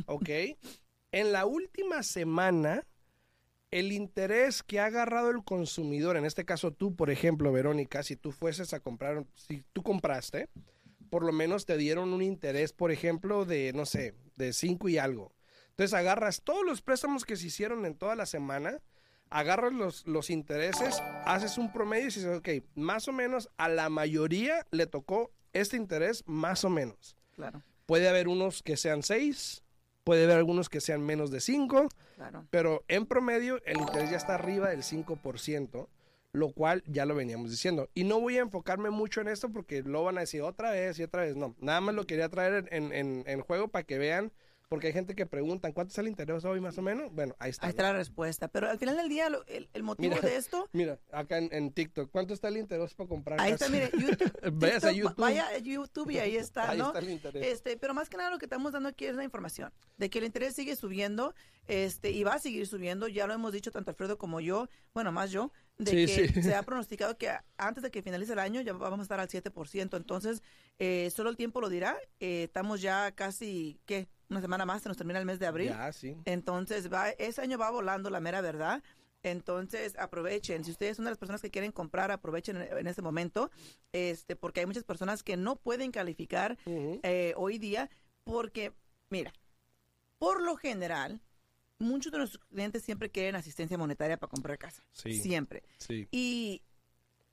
¿ok? 0.07 0.29
En 1.17 1.33
la 1.33 1.47
última 1.47 2.03
semana, 2.03 2.87
el 3.71 3.93
interés 3.93 4.63
que 4.63 4.81
ha 4.81 4.85
agarrado 4.85 5.31
el 5.31 5.45
consumidor, 5.45 6.19
en 6.19 6.27
este 6.27 6.45
caso 6.45 6.73
tú, 6.73 6.95
por 6.95 7.09
ejemplo, 7.09 7.51
Verónica, 7.51 8.03
si 8.03 8.17
tú 8.17 8.33
fueses 8.33 8.75
a 8.75 8.81
comprar, 8.81 9.25
si 9.35 9.65
tú 9.73 9.83
compraste, 9.83 10.51
por 11.09 11.25
lo 11.25 11.33
menos 11.33 11.65
te 11.65 11.79
dieron 11.79 12.13
un 12.13 12.21
interés, 12.21 12.75
por 12.75 12.93
ejemplo, 12.93 13.47
de, 13.47 13.73
no 13.73 13.87
sé, 13.87 14.15
de 14.37 14.53
5 14.53 14.91
y 14.91 14.99
algo. 14.99 15.33
Entonces 15.71 15.95
agarras 15.95 16.43
todos 16.43 16.67
los 16.67 16.83
préstamos 16.83 17.25
que 17.25 17.37
se 17.37 17.47
hicieron 17.47 17.87
en 17.87 17.95
toda 17.95 18.15
la 18.15 18.27
semana, 18.27 18.83
agarras 19.31 19.73
los, 19.73 20.07
los 20.07 20.29
intereses, 20.29 21.03
haces 21.25 21.57
un 21.57 21.73
promedio 21.73 22.03
y 22.03 22.07
dices, 22.09 22.27
ok, 22.27 22.49
más 22.75 23.09
o 23.09 23.15
menos 23.15 23.49
a 23.57 23.71
la 23.71 23.89
mayoría 23.89 24.67
le 24.71 24.87
tocó 24.87 25.33
este 25.55 25.79
interés, 25.79 26.25
más 26.27 26.63
o 26.63 26.69
menos. 26.69 27.17
Claro, 27.33 27.63
Puede 27.87 28.07
haber 28.07 28.29
unos 28.29 28.63
que 28.63 28.77
sean 28.77 29.03
6, 29.03 29.63
puede 30.07 30.23
haber 30.23 30.37
algunos 30.37 30.69
que 30.69 30.81
sean 30.81 31.03
menos 31.05 31.33
de 31.33 31.41
5, 31.41 31.89
claro. 32.15 32.47
pero 32.51 32.85
en 32.87 33.07
promedio 33.07 33.61
el 33.67 33.79
interés 33.81 34.09
ya 34.13 34.17
está 34.17 34.37
arriba 34.37 34.69
del 34.71 34.85
5%, 34.85 35.89
lo 36.33 36.53
cual 36.53 36.85
ya 36.87 37.05
lo 37.07 37.17
veníamos 37.17 37.51
diciendo. 37.51 37.89
Y 37.93 38.05
no 38.05 38.21
voy 38.21 38.39
a 38.39 38.43
enfocarme 38.43 38.91
mucho 38.91 39.21
en 39.21 39.27
esto 39.27 39.49
porque 39.51 39.83
lo 39.83 40.05
van 40.05 40.17
a 40.19 40.21
decir 40.21 40.43
otra 40.43 40.71
vez 40.71 40.97
y 41.01 41.03
otra 41.03 41.23
vez. 41.23 41.35
No, 41.35 41.57
nada 41.59 41.81
más 41.81 41.97
lo 41.97 42.07
quería 42.07 42.29
traer 42.29 42.69
en, 42.71 42.93
en- 42.93 43.25
en 43.27 43.41
juego 43.41 43.67
para 43.67 43.83
que 43.83 43.99
vean, 43.99 44.31
porque 44.69 44.89
hay 44.89 44.93
gente 44.93 45.15
que 45.15 45.27
preguntan, 45.27 45.73
¿cuánto 45.73 45.93
es 45.93 45.99
el 45.99 46.09
interés 46.09 46.45
hoy 46.45 46.61
más 46.61 46.77
o 46.79 46.83
menos? 46.83 47.13
Bueno, 47.13 47.37
ahí 47.39 47.51
está. 47.51 47.67
Ahí 47.67 47.71
está 47.71 47.85
¿no? 47.85 47.91
la 47.93 47.99
respuesta. 47.99 48.49
Pero 48.49 48.69
al 48.69 48.79
final 48.79 48.97
del 48.97 49.09
día, 49.09 49.29
lo- 49.31 49.47
el, 49.47 49.69
el 49.73 49.83
motivo 49.85 50.15
Mira, 50.17 50.27
de 50.29 50.37
esto, 50.37 50.69
Mira, 50.73 50.99
acá 51.13 51.39
en, 51.39 51.49
en 51.53 51.71
TikTok, 51.73 52.11
¿cuánto 52.11 52.35
está 52.35 52.49
el 52.49 52.57
interés 52.57 52.95
para 52.95 53.09
comprar 53.09 53.41
ahí 53.41 53.53
casa? 53.53 53.67
está, 53.67 53.77
mire, 53.77 53.91
YouTube. 54.07 54.33
A 54.43 54.51
TikTok, 54.51 54.91
YouTube. 54.93 55.15
Vaya 55.21 55.47
a 55.47 55.59
YouTube 55.59 56.11
y 56.11 56.19
ahí 56.19 56.37
está, 56.37 56.71
Ahí 56.71 56.79
¿no? 56.79 56.87
está 56.89 56.99
el 56.99 57.11
interés. 57.11 57.47
Este, 57.47 57.77
pero 57.77 57.95
más 57.95 58.09
que 58.09 58.17
nada 58.17 58.31
lo 58.31 58.39
que 58.39 58.47
estamos 58.47 58.73
dando 58.73 58.89
aquí 58.89 59.05
es 59.05 59.15
la 59.15 59.25
información 59.25 59.73
de 59.99 60.11
que 60.11 60.19
el 60.19 60.25
interés 60.25 60.55
sigue 60.55 60.75
subiendo, 60.75 61.35
este, 61.69 62.11
y 62.11 62.25
va 62.25 62.35
a 62.35 62.39
seguir 62.41 62.67
subiendo. 62.67 63.07
Ya 63.09 63.27
lo 63.29 63.35
hemos 63.35 63.53
dicho 63.53 63.71
tanto 63.71 63.91
Alfredo 63.93 64.19
como 64.19 64.41
yo, 64.41 64.69
bueno, 64.95 65.13
más 65.13 65.31
yo, 65.31 65.53
de 65.79 65.91
Sí, 65.91 66.07
que 66.07 66.29
sí. 66.33 66.43
se 66.43 66.55
ha 66.57 66.63
pronosticado 66.65 67.17
que 67.19 67.31
antes 67.57 67.83
de 67.85 67.91
que 67.93 68.03
finalice 68.03 68.33
el 68.33 68.39
año 68.41 68.61
ya 68.63 68.73
vamos 68.73 68.99
a 68.99 69.03
estar 69.03 69.21
al 69.21 69.29
7%. 69.29 69.97
Entonces, 69.97 70.43
eh, 70.81 71.11
solo 71.15 71.31
el 71.31 71.37
tiempo 71.37 71.61
lo 71.61 71.69
dirá. 71.69 71.97
Eh, 72.19 72.45
estamos 72.45 72.81
ya 72.81 73.13
casi, 73.13 73.79
¿qué? 73.87 74.09
Una 74.29 74.41
semana 74.41 74.65
más, 74.67 74.83
se 74.83 74.89
nos 74.89 74.97
termina 74.97 75.19
el 75.19 75.25
mes 75.27 75.39
de 75.39 75.47
abril. 75.47 75.69
Ya, 75.69 75.93
sí. 75.93 76.17
Entonces, 76.25 76.93
va, 76.93 77.11
ese 77.11 77.41
año 77.43 77.59
va 77.59 77.71
volando, 77.71 78.11
la 78.11 78.21
mera 78.21 78.41
verdad. 78.41 78.83
Entonces, 79.23 79.97
aprovechen. 79.99 80.65
Si 80.65 80.71
ustedes 80.71 80.97
son 80.97 81.05
de 81.05 81.11
las 81.11 81.19
personas 81.19 81.41
que 81.43 81.51
quieren 81.51 81.73
comprar, 81.73 82.11
aprovechen 82.11 82.57
en, 82.57 82.79
en 82.79 82.87
este 82.87 83.03
momento, 83.03 83.51
este, 83.93 84.37
porque 84.37 84.61
hay 84.61 84.67
muchas 84.67 84.85
personas 84.85 85.23
que 85.23 85.37
no 85.37 85.57
pueden 85.57 85.91
calificar 85.93 86.59
eh, 86.67 87.35
hoy 87.37 87.59
día, 87.59 87.91
porque, 88.25 88.73
mira, 89.11 89.33
por 90.19 90.43
lo 90.43 90.57
general, 90.57 91.21
muchos 91.79 92.11
de 92.13 92.19
nuestros 92.19 92.45
clientes 92.47 92.83
siempre 92.83 93.11
quieren 93.11 93.37
asistencia 93.37 93.77
monetaria 93.79 94.17
para 94.17 94.31
comprar 94.31 94.59
casa. 94.59 94.83
Sí. 94.93 95.15
Siempre. 95.15 95.63
Sí. 95.79 96.09
Y 96.11 96.63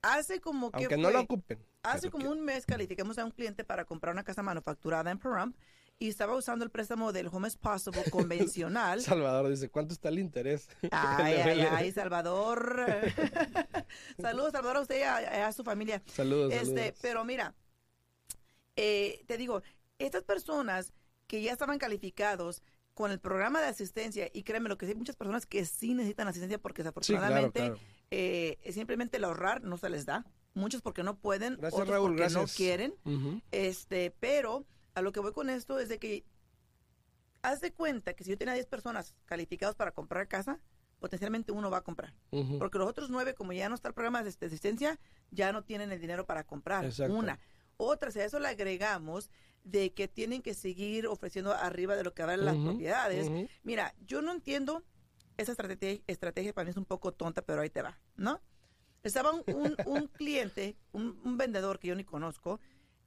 hace 0.02 0.40
como 0.42 0.72
que 0.72 0.78
Aunque 0.78 0.98
no 0.98 1.12
lo 1.12 1.22
ocupen. 1.22 1.60
Hace 1.84 2.10
como 2.10 2.26
que- 2.26 2.30
un 2.32 2.42
mes 2.42 2.66
calificamos 2.66 3.18
a 3.18 3.26
un 3.26 3.32
cliente 3.32 3.64
para 3.64 3.86
comprar 3.86 4.14
una 4.14 4.24
casa 4.24 4.42
manufacturada 4.42 5.12
en 5.12 5.20
Pahrump 5.20 5.56
y 6.00 6.10
estaba 6.10 6.36
usando 6.36 6.66
el 6.66 6.72
préstamo 6.72 7.14
del 7.14 7.28
Home 7.28 7.48
is 7.48 7.56
Possible 7.56 8.04
convencional. 8.12 9.02
Salvador 9.02 9.50
dice, 9.50 9.70
¿cuánto 9.70 9.94
está 9.94 10.10
el 10.10 10.20
interés? 10.20 10.68
Ay, 10.92 11.36
ay, 11.36 11.62
ay, 11.72 11.92
Salvador. 11.92 12.86
saludos, 14.22 14.52
Salvador, 14.52 14.78
a 14.78 14.82
usted 14.82 15.00
y 15.00 15.04
a, 15.04 15.48
a 15.48 15.52
su 15.54 15.64
familia. 15.64 16.02
Saludos, 16.08 16.52
Este, 16.54 16.66
saludos. 16.66 17.00
pero 17.02 17.26
mira, 17.26 17.56
eh, 18.76 19.24
te 19.28 19.38
digo, 19.38 19.62
estas 20.00 20.24
personas 20.24 20.94
que 21.28 21.42
ya 21.42 21.52
estaban 21.52 21.78
calificados 21.80 22.64
con 22.94 23.12
el 23.12 23.20
programa 23.20 23.60
de 23.62 23.68
asistencia, 23.68 24.30
y 24.34 24.44
créeme 24.44 24.70
lo 24.70 24.78
que 24.78 24.86
sí, 24.86 24.92
hay 24.92 24.98
muchas 24.98 25.16
personas 25.16 25.46
que 25.48 25.66
sí 25.66 25.94
necesitan 25.96 26.28
asistencia 26.28 26.60
porque 26.60 26.84
Sí, 26.84 26.90
claro, 26.90 27.02
desafortunadamente 27.02 27.60
claro. 27.60 27.78
eh, 28.12 28.60
simplemente 28.72 29.18
el 29.18 29.24
ahorrar 29.24 29.64
no 29.64 29.78
se 29.78 29.90
les 29.90 30.06
da. 30.06 30.26
Muchos 30.54 30.84
porque 30.84 31.02
no 31.02 31.18
pueden, 31.18 31.56
Gracias, 31.56 31.74
otros 31.74 31.90
Raúl, 31.96 32.16
porque 32.16 32.32
no 32.34 32.46
quieren. 32.46 32.94
Este, 33.52 34.12
pero 34.20 34.66
a 34.96 35.02
lo 35.02 35.12
que 35.12 35.20
voy 35.20 35.34
con 35.34 35.50
esto 35.50 35.80
es 35.80 35.90
de 35.90 36.00
que 36.00 36.26
haz 37.42 37.62
de 37.62 37.74
cuenta 37.74 38.14
que 38.14 38.24
si 38.24 38.32
yo 38.32 38.38
tenía 38.38 38.54
10 38.54 38.68
personas 38.68 39.16
calificadas 39.26 39.76
para 39.76 39.92
comprar 39.92 40.28
casa, 40.28 40.60
potencialmente 41.00 41.52
uno 41.52 41.70
va 41.70 41.78
a 41.78 41.84
comprar. 41.84 42.14
Porque 42.58 42.78
los 42.78 42.88
otros 42.88 43.10
nueve, 43.10 43.34
como 43.34 43.52
ya 43.52 43.68
no 43.68 43.76
está 43.76 43.90
el 43.90 43.94
programa 43.94 44.24
de 44.24 44.30
asistencia, 44.30 45.00
ya 45.32 45.52
no 45.52 45.64
tienen 45.64 45.92
el 45.92 46.00
dinero 46.00 46.26
para 46.26 46.44
comprar. 46.46 46.86
Exacto. 46.86 47.14
Una. 47.14 47.40
Otra, 47.78 48.12
si 48.12 48.20
a 48.20 48.26
eso 48.26 48.40
le 48.40 48.48
agregamos 48.48 49.30
de 49.64 49.94
que 49.94 50.08
tienen 50.08 50.42
que 50.42 50.54
seguir 50.54 51.08
ofreciendo 51.08 51.54
arriba 51.54 51.96
de 51.96 52.04
lo 52.04 52.14
que 52.14 52.24
valen 52.24 52.46
las 52.46 52.56
Ujú, 52.56 52.66
propiedades. 52.66 53.32
Mira, 53.64 53.94
yo 54.06 54.22
no 54.22 54.32
entiendo 54.32 54.84
esa 55.38 55.52
estrategia, 55.52 56.02
estrategia 56.08 56.54
para 56.54 56.66
mí 56.66 56.72
es 56.72 56.78
un 56.78 56.86
poco 56.86 57.12
tonta, 57.12 57.42
pero 57.42 57.62
ahí 57.62 57.70
te 57.70 57.82
va, 57.82 58.00
¿no? 58.16 58.42
Estaba 59.04 59.32
un, 59.34 59.44
un- 59.52 59.78
un 59.84 60.08
cliente, 60.18 60.78
un, 60.94 61.20
un 61.26 61.38
vendedor 61.38 61.80
que 61.80 61.88
yo 61.90 61.96
ni 61.96 62.06
conozco, 62.06 62.62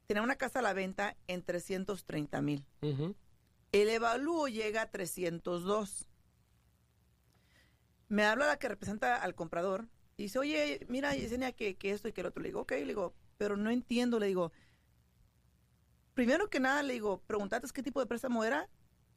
tenía 0.07 0.23
una 0.23 0.37
casa 0.37 0.61
a 0.61 0.63
la 0.63 0.73
venta 0.73 1.17
en 1.27 1.43
330 1.43 2.41
mil. 2.43 2.65
El 3.73 3.89
evalúo 3.89 4.49
llega 4.49 4.83
a 4.83 4.91
302. 4.91 6.09
Me 8.09 8.25
habla 8.25 8.47
la 8.47 8.59
que 8.59 8.69
representa 8.69 9.17
al 9.17 9.35
comprador 9.35 9.89
y 10.17 10.25
dice, 10.25 10.39
oye, 10.39 10.87
mira, 10.89 11.15
Yesenia, 11.15 11.53
que, 11.53 11.77
que 11.77 11.91
esto 11.91 12.09
y 12.09 12.13
que 12.13 12.21
el 12.21 12.29
otro. 12.29 12.43
Le 12.43 12.49
digo, 12.51 12.61
ok, 12.61 12.73
le 12.73 12.87
digo, 12.87 13.15
pero 13.37 13.57
no 13.57 13.71
entiendo. 13.71 14.19
Le 14.19 14.29
digo, 14.29 14.53
primero 16.15 16.49
que 16.49 16.61
nada, 16.61 16.83
le 16.83 16.95
digo, 16.95 17.23
preguntaste 17.27 17.69
qué 17.75 17.83
tipo 17.83 18.01
de 18.01 18.07
préstamo 18.07 18.45
era 18.45 18.69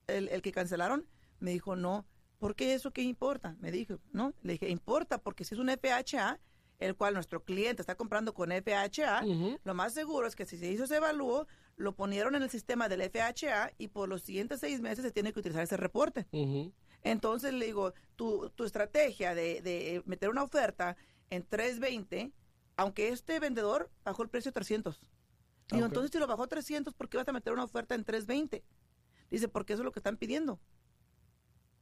el, 0.07 0.27
el 0.29 0.41
que 0.41 0.51
cancelaron. 0.51 1.07
Me 1.39 1.51
dijo, 1.51 1.75
no. 1.75 2.05
¿Por 2.39 2.55
qué 2.55 2.73
eso 2.73 2.91
qué 2.91 3.01
importa? 3.03 3.55
Me 3.59 3.71
dijo, 3.71 3.99
no. 4.11 4.33
Le 4.41 4.53
dije, 4.53 4.69
importa 4.69 5.21
porque 5.21 5.43
si 5.43 5.53
es 5.53 5.59
un 5.59 5.69
FHA, 5.69 6.39
el 6.79 6.95
cual 6.95 7.13
nuestro 7.13 7.43
cliente 7.43 7.81
está 7.81 7.95
comprando 7.95 8.33
con 8.33 8.51
FHA, 8.51 9.23
lo 9.63 9.73
más 9.73 9.93
seguro 9.93 10.27
es 10.27 10.35
que 10.35 10.45
si 10.45 10.57
se 10.57 10.71
hizo 10.71 10.85
ese 10.85 10.95
evalúo, 10.97 11.47
lo 11.75 11.93
ponieron 11.95 12.35
en 12.35 12.43
el 12.43 12.49
sistema 12.49 12.87
del 12.89 13.01
FHA 13.01 13.71
y 13.77 13.89
por 13.89 14.07
los 14.09 14.23
siguientes 14.23 14.59
seis 14.61 14.81
meses 14.81 15.03
se 15.03 15.11
tiene 15.11 15.33
que 15.33 15.39
utilizar 15.39 15.63
ese 15.63 15.77
reporte. 15.77 16.27
Entonces 17.03 17.53
le 17.53 17.65
digo, 17.65 17.93
tu, 18.15 18.49
tu 18.55 18.63
estrategia 18.63 19.35
de, 19.35 19.61
de 19.61 20.03
meter 20.05 20.29
una 20.29 20.43
oferta 20.43 20.97
en 21.29 21.43
320, 21.45 22.31
aunque 22.77 23.09
este 23.09 23.39
vendedor 23.39 23.89
bajó 24.03 24.23
el 24.23 24.29
precio 24.29 24.49
a 24.49 24.53
300. 24.53 25.05
Digo, 25.71 25.85
entonces 25.85 26.11
si 26.11 26.17
lo 26.17 26.27
bajó 26.27 26.43
a 26.43 26.47
300, 26.47 26.93
¿por 26.93 27.09
qué 27.09 27.17
vas 27.17 27.27
a 27.27 27.33
meter 27.33 27.53
una 27.53 27.63
oferta 27.63 27.93
en 27.93 28.03
320? 28.03 28.63
Dice, 29.29 29.47
porque 29.47 29.73
eso 29.73 29.83
es 29.83 29.85
lo 29.85 29.91
que 29.91 29.99
están 29.99 30.17
pidiendo. 30.17 30.59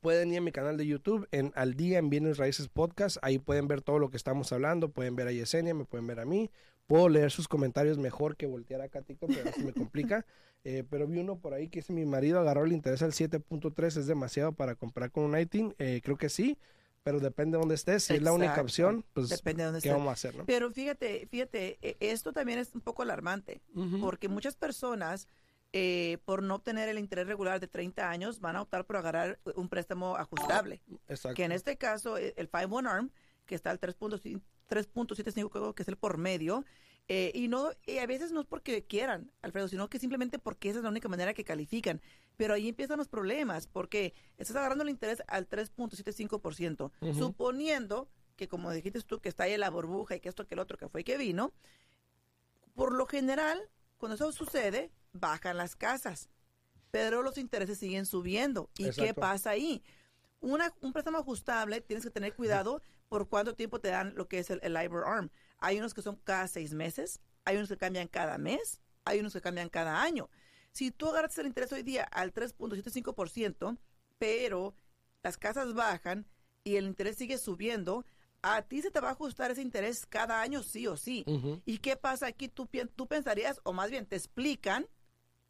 pueden 0.00 0.32
ir 0.32 0.38
a 0.38 0.40
mi 0.40 0.52
canal 0.52 0.76
de 0.76 0.86
YouTube 0.86 1.28
en 1.30 1.52
Al 1.54 1.74
Día 1.74 1.98
en 1.98 2.10
Bienes 2.10 2.38
Raíces 2.38 2.68
Podcast. 2.68 3.18
Ahí 3.22 3.38
pueden 3.38 3.68
ver 3.68 3.82
todo 3.82 3.98
lo 3.98 4.10
que 4.10 4.16
estamos 4.16 4.52
hablando. 4.52 4.90
Pueden 4.90 5.16
ver 5.16 5.28
a 5.28 5.32
Yesenia, 5.32 5.74
me 5.74 5.84
pueden 5.84 6.06
ver 6.06 6.20
a 6.20 6.24
mí. 6.24 6.50
Puedo 6.86 7.08
leer 7.08 7.30
sus 7.30 7.48
comentarios 7.48 7.98
mejor 7.98 8.36
que 8.36 8.46
voltear 8.46 8.82
acá 8.82 9.00
a 9.00 9.02
TikTok, 9.02 9.30
pero 9.34 9.52
se 9.52 9.64
me 9.64 9.72
complica. 9.72 10.24
Eh, 10.66 10.82
pero 10.88 11.06
vi 11.06 11.18
uno 11.18 11.36
por 11.36 11.52
ahí 11.52 11.68
que 11.68 11.80
dice: 11.80 11.92
Mi 11.92 12.06
marido 12.06 12.40
agarró 12.40 12.64
el 12.64 12.72
interés 12.72 13.02
al 13.02 13.12
7.3, 13.12 13.98
es 13.98 14.06
demasiado 14.06 14.52
para 14.52 14.74
comprar 14.74 15.10
con 15.10 15.24
un 15.24 15.38
ITIN. 15.38 15.74
Eh, 15.78 16.00
creo 16.02 16.16
que 16.16 16.30
sí, 16.30 16.56
pero 17.04 17.20
depende 17.20 17.56
de 17.56 17.60
dónde 17.60 17.74
estés. 17.76 18.02
Si 18.02 18.14
es 18.14 18.22
la 18.22 18.32
única 18.32 18.60
opción, 18.60 19.04
pues, 19.12 19.28
Depende 19.28 19.62
de 19.62 19.66
dónde 19.66 19.82
¿qué 19.82 19.92
vamos 19.92 20.08
a 20.08 20.12
hacer, 20.12 20.34
no? 20.34 20.46
Pero 20.46 20.72
fíjate, 20.72 21.28
fíjate, 21.30 21.78
e- 21.82 21.96
esto 22.00 22.32
también 22.32 22.58
es 22.58 22.74
un 22.74 22.80
poco 22.80 23.02
alarmante, 23.02 23.60
porque 24.00 24.28
muchas 24.28 24.56
personas, 24.56 25.28
eh, 25.74 26.18
por 26.24 26.42
no 26.42 26.56
obtener 26.56 26.88
el 26.88 26.98
interés 26.98 27.26
regular 27.26 27.60
de 27.60 27.68
30 27.68 28.08
años, 28.08 28.40
van 28.40 28.56
a 28.56 28.62
optar 28.62 28.86
por 28.86 28.96
agarrar 28.96 29.38
un 29.54 29.68
préstamo 29.68 30.16
ajustable, 30.16 30.80
Exacto. 31.08 31.36
que 31.36 31.44
en 31.44 31.52
este 31.52 31.76
caso, 31.76 32.16
eh, 32.16 32.32
el 32.38 32.50
5-1 32.50 32.88
ARM, 32.88 33.10
que 33.44 33.54
está 33.54 33.70
al 33.70 33.78
3.5 33.78 34.40
3.75, 34.70 35.50
creo 35.50 35.74
que 35.74 35.82
es 35.82 35.88
el 35.88 35.96
por 35.98 36.16
medio, 36.16 36.64
eh, 37.06 37.30
y 37.34 37.48
no 37.48 37.70
y 37.86 37.98
a 37.98 38.06
veces 38.06 38.32
no 38.32 38.40
es 38.40 38.46
porque 38.46 38.86
quieran, 38.86 39.30
Alfredo, 39.42 39.68
sino 39.68 39.90
que 39.90 39.98
simplemente 39.98 40.38
porque 40.38 40.70
esa 40.70 40.78
es 40.78 40.84
la 40.84 40.88
única 40.88 41.06
manera 41.06 41.34
que 41.34 41.44
califican. 41.44 42.00
Pero 42.36 42.54
ahí 42.54 42.68
empiezan 42.68 42.98
los 42.98 43.08
problemas, 43.08 43.66
porque 43.66 44.14
estás 44.38 44.56
agarrando 44.56 44.82
el 44.82 44.90
interés 44.90 45.22
al 45.28 45.48
3.75%, 45.48 46.90
Ujú. 47.00 47.14
suponiendo 47.14 48.08
que, 48.36 48.48
como 48.48 48.72
dijiste 48.72 49.00
tú, 49.02 49.20
que 49.20 49.28
está 49.28 49.44
ahí 49.44 49.56
la 49.56 49.70
burbuja 49.70 50.16
y 50.16 50.20
que 50.20 50.28
esto, 50.28 50.46
que 50.46 50.54
el 50.54 50.58
otro, 50.58 50.76
que 50.76 50.88
fue 50.88 51.02
y 51.02 51.04
que 51.04 51.16
vino. 51.16 51.52
Por 52.74 52.92
lo 52.92 53.06
general, 53.06 53.70
cuando 53.98 54.16
eso 54.16 54.32
sucede, 54.32 54.90
bajan 55.12 55.56
las 55.56 55.76
casas, 55.76 56.28
pero 56.90 57.22
los 57.22 57.38
intereses 57.38 57.78
siguen 57.78 58.06
subiendo. 58.06 58.68
¿Y 58.76 58.90
qué 58.90 59.14
pasa 59.14 59.50
ahí? 59.50 59.82
Una, 60.40 60.74
un 60.80 60.92
préstamo 60.92 61.18
ajustable, 61.18 61.80
tienes 61.80 62.04
que 62.04 62.10
tener 62.10 62.34
cuidado 62.34 62.82
por 63.08 63.28
cuánto 63.28 63.54
tiempo 63.54 63.80
te 63.80 63.88
dan 63.88 64.14
lo 64.16 64.28
que 64.28 64.40
es 64.40 64.50
el, 64.50 64.60
el 64.62 64.74
LIBOR 64.74 65.04
ARM. 65.06 65.30
Hay 65.58 65.78
unos 65.78 65.94
que 65.94 66.02
son 66.02 66.16
cada 66.24 66.48
seis 66.48 66.74
meses, 66.74 67.20
hay 67.44 67.56
unos 67.56 67.68
que 67.68 67.76
cambian 67.76 68.08
cada 68.08 68.38
mes, 68.38 68.80
hay 69.04 69.20
unos 69.20 69.32
que 69.32 69.40
cambian 69.40 69.68
cada 69.68 70.02
año. 70.02 70.28
Si 70.74 70.90
tú 70.90 71.08
agarras 71.08 71.38
el 71.38 71.46
interés 71.46 71.72
hoy 71.72 71.82
día 71.84 72.02
al 72.04 72.32
3.75%, 72.32 73.78
pero 74.18 74.74
las 75.22 75.38
casas 75.38 75.72
bajan 75.74 76.26
y 76.64 76.76
el 76.76 76.86
interés 76.86 77.16
sigue 77.16 77.38
subiendo, 77.38 78.04
a 78.42 78.62
ti 78.62 78.82
se 78.82 78.90
te 78.90 79.00
va 79.00 79.08
a 79.08 79.12
ajustar 79.12 79.50
ese 79.52 79.62
interés 79.62 80.04
cada 80.04 80.40
año 80.40 80.62
sí 80.64 80.86
o 80.86 80.96
sí. 80.96 81.24
¿Y 81.64 81.78
qué 81.78 81.96
pasa 81.96 82.26
aquí? 82.26 82.48
Tú, 82.48 82.68
tú 82.96 83.06
pensarías, 83.06 83.60
o 83.62 83.72
más 83.72 83.90
bien 83.90 84.04
te 84.06 84.16
explican, 84.16 84.86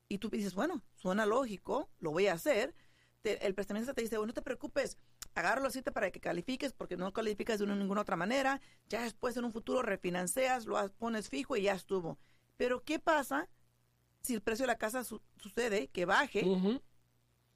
y 0.08 0.18
tú 0.18 0.28
dices, 0.28 0.54
bueno, 0.54 0.82
suena 0.94 1.24
lógico, 1.24 1.88
lo 1.98 2.10
voy 2.10 2.26
a 2.26 2.34
hacer. 2.34 2.74
Te- 3.22 3.44
el 3.46 3.54
prestamista 3.54 3.94
te 3.94 4.02
dice, 4.02 4.18
bueno, 4.18 4.28
no 4.28 4.34
te 4.34 4.42
preocupes, 4.42 4.98
agárralo 5.34 5.68
así 5.68 5.80
para 5.80 6.10
que 6.10 6.20
califiques, 6.20 6.74
porque 6.74 6.98
no 6.98 7.10
calificas 7.14 7.58
de 7.58 7.64
una- 7.64 7.74
ninguna 7.76 8.02
otra 8.02 8.16
manera. 8.16 8.60
Ya 8.90 9.02
después 9.02 9.36
en 9.38 9.46
un 9.46 9.52
futuro 9.52 9.80
refinancias, 9.80 10.66
lo 10.66 10.76
pones 10.92 11.30
fijo 11.30 11.56
y 11.56 11.62
ya 11.62 11.72
estuvo. 11.72 12.18
Pero 12.58 12.84
¿qué 12.84 12.98
pasa 12.98 13.48
si 14.24 14.34
el 14.34 14.40
precio 14.40 14.64
de 14.64 14.68
la 14.68 14.78
casa 14.78 15.04
su- 15.04 15.20
sucede 15.36 15.88
que 15.88 16.04
baje 16.06 16.44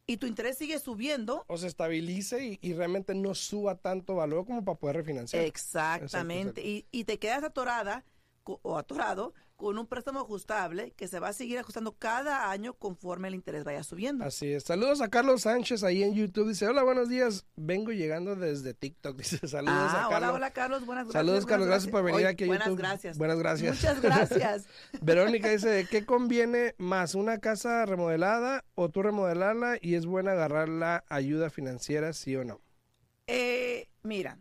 y 0.07 0.17
tu 0.19 0.27
interés 0.27 0.57
sigue 0.59 0.79
subiendo? 0.79 1.45
O 1.49 1.57
se 1.59 1.67
estabilice 1.67 2.45
y, 2.45 2.59
y 2.63 2.75
realmente 2.75 3.15
no 3.15 3.35
suba 3.35 3.77
tanto 3.77 4.15
valor 4.15 4.47
como 4.47 4.65
para 4.65 4.79
poder 4.79 4.97
refinanciar. 4.97 5.45
Exactamente. 5.45 6.63
Y, 6.67 6.87
y 6.93 7.05
te 7.05 7.19
quedas 7.19 7.43
atorada 7.43 8.05
o 8.45 8.79
atorado 8.79 9.35
con 9.59 9.77
un 9.77 9.89
préstamo 9.89 10.21
ajustable 10.21 10.93
que 10.93 11.09
se 11.09 11.19
va 11.19 11.31
a 11.31 11.33
seguir 11.33 11.59
ajustando 11.59 11.91
cada 11.99 12.49
año 12.53 12.75
conforme 12.75 13.27
el 13.27 13.35
interés 13.35 13.65
vaya 13.65 13.83
subiendo. 13.83 14.25
Así 14.25 14.53
es. 14.53 14.63
Saludos 14.63 15.01
a 15.01 15.09
Carlos 15.09 15.43
Sánchez 15.43 15.83
ahí 15.83 16.05
en 16.05 16.15
YouTube. 16.15 16.49
Dice, 16.49 16.69
hola, 16.69 16.85
buenos 16.85 17.09
días. 17.09 17.45
Vengo 17.57 17.91
llegando 17.91 18.37
desde 18.37 18.73
TikTok. 18.73 19.17
Dice, 19.19 19.49
saludos 19.49 19.75
ah, 19.77 20.07
a 20.07 20.09
Carlos. 20.11 20.17
hola, 20.17 20.33
hola 20.33 20.51
Carlos, 20.53 20.87
buenas 20.87 21.07
gracias. 21.07 21.21
Saludos, 21.21 21.45
Carlos. 21.45 21.67
buenas 21.67 21.85
Gracias 21.85 21.91
por 21.93 22.05
venir 22.05 22.27
aquí 22.29 22.45
a 22.45 22.47
buenas 22.47 22.69
YouTube. 22.69 22.79
gracias. 22.79 23.19
Buenas 23.19 23.39
gracias. 23.41 23.75
Muchas 23.75 24.01
gracias. 24.01 24.67
Verónica 25.03 25.51
dice, 25.51 25.89
¿qué 25.91 26.07
conviene 26.07 26.77
más? 26.79 27.17
¿Una 27.17 27.39
casa 27.39 27.85
remodelada 27.85 28.65
o 28.77 28.91
tú 28.91 29.03
remodelarla 29.03 29.77
y 29.81 29.97
es 29.97 30.07
buena 30.07 30.33
agarrar 30.33 30.69
la 30.69 31.05
ayuda 31.09 31.51
financiera, 31.51 32.13
sí 32.13 32.37
o 32.37 32.45
no? 32.45 32.61
Eh, 33.27 33.89
mira, 34.05 34.39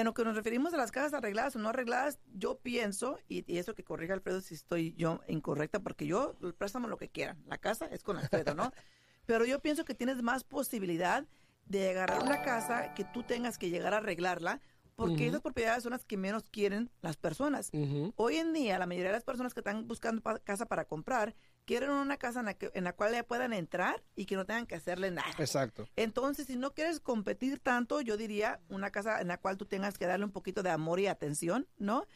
en 0.00 0.06
lo 0.06 0.14
que 0.14 0.24
nos 0.24 0.34
referimos 0.34 0.74
a 0.74 0.76
las 0.76 0.90
casas 0.90 1.14
arregladas 1.14 1.56
o 1.56 1.58
no 1.58 1.68
arregladas, 1.68 2.18
yo 2.34 2.58
pienso, 2.58 3.18
y, 3.28 3.44
y 3.52 3.58
eso 3.58 3.74
que 3.74 3.84
corrija 3.84 4.14
Alfredo 4.14 4.40
si 4.40 4.54
estoy 4.54 4.94
yo 4.96 5.20
incorrecta, 5.28 5.80
porque 5.80 6.06
yo 6.06 6.36
el 6.42 6.54
préstamo 6.54 6.88
lo 6.88 6.96
que 6.96 7.08
quieran, 7.08 7.42
la 7.46 7.58
casa 7.58 7.86
es 7.86 8.02
con 8.02 8.16
Alfredo, 8.16 8.54
¿no? 8.54 8.72
Pero 9.26 9.44
yo 9.44 9.60
pienso 9.60 9.84
que 9.84 9.94
tienes 9.94 10.22
más 10.22 10.44
posibilidad 10.44 11.24
de 11.66 11.90
agarrar 11.90 12.22
una 12.22 12.42
casa 12.42 12.94
que 12.94 13.04
tú 13.04 13.22
tengas 13.22 13.58
que 13.58 13.70
llegar 13.70 13.94
a 13.94 13.98
arreglarla, 13.98 14.60
porque 14.96 15.28
esas 15.28 15.40
propiedades 15.40 15.82
son 15.82 15.92
las 15.92 16.04
que 16.04 16.18
menos 16.18 16.44
quieren 16.50 16.90
las 17.00 17.16
personas. 17.16 17.70
Hoy 18.16 18.36
en 18.36 18.52
día, 18.52 18.78
la 18.78 18.86
mayoría 18.86 19.08
de 19.08 19.14
las 19.14 19.24
personas 19.24 19.54
que 19.54 19.60
están 19.60 19.88
buscando 19.88 20.22
casa 20.44 20.66
para 20.66 20.84
comprar 20.84 21.34
quieren 21.70 21.90
una 21.90 22.16
casa 22.16 22.40
en 22.40 22.46
la, 22.46 22.54
que, 22.54 22.72
en 22.74 22.82
la 22.82 22.94
cual 22.94 23.12
ya 23.12 23.22
puedan 23.22 23.52
entrar 23.52 24.02
y 24.16 24.24
que 24.24 24.34
no 24.34 24.44
tengan 24.44 24.66
que 24.66 24.74
hacerle 24.74 25.12
nada. 25.12 25.30
Exacto. 25.38 25.88
Entonces, 25.94 26.48
si 26.48 26.56
no 26.56 26.74
quieres 26.74 26.98
competir 26.98 27.60
tanto, 27.60 28.00
yo 28.00 28.16
diría 28.16 28.58
una 28.70 28.90
casa 28.90 29.20
en 29.20 29.28
la 29.28 29.38
cual 29.38 29.56
tú 29.56 29.66
tengas 29.66 29.96
que 29.96 30.04
darle 30.04 30.24
un 30.24 30.32
poquito 30.32 30.64
de 30.64 30.70
amor 30.70 30.98
y 30.98 31.06
atención, 31.06 31.68
¿no? 31.78 32.08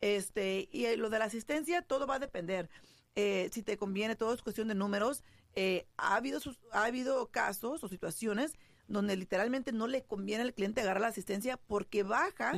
Este, 0.00 0.66
y 0.72 0.86
eh, 0.86 0.96
lo 0.96 1.10
de 1.10 1.18
la 1.18 1.26
asistencia, 1.26 1.82
todo 1.82 2.06
va 2.06 2.14
a 2.14 2.18
depender. 2.20 2.70
Eh, 3.14 3.50
si 3.52 3.62
te 3.62 3.76
conviene, 3.76 4.16
todo 4.16 4.32
es 4.32 4.40
cuestión 4.40 4.68
de 4.68 4.74
números. 4.74 5.22
Eh, 5.56 5.86
ha, 5.98 6.16
habido 6.16 6.40
ha 6.72 6.84
habido 6.84 7.30
casos 7.30 7.84
o 7.84 7.88
situaciones 7.88 8.54
donde 8.88 9.16
literalmente 9.16 9.72
no 9.72 9.88
le 9.88 10.04
conviene 10.04 10.42
al 10.42 10.54
cliente 10.54 10.80
agarrar 10.80 11.02
la 11.02 11.08
asistencia 11.08 11.58
porque 11.58 12.02
baja, 12.02 12.54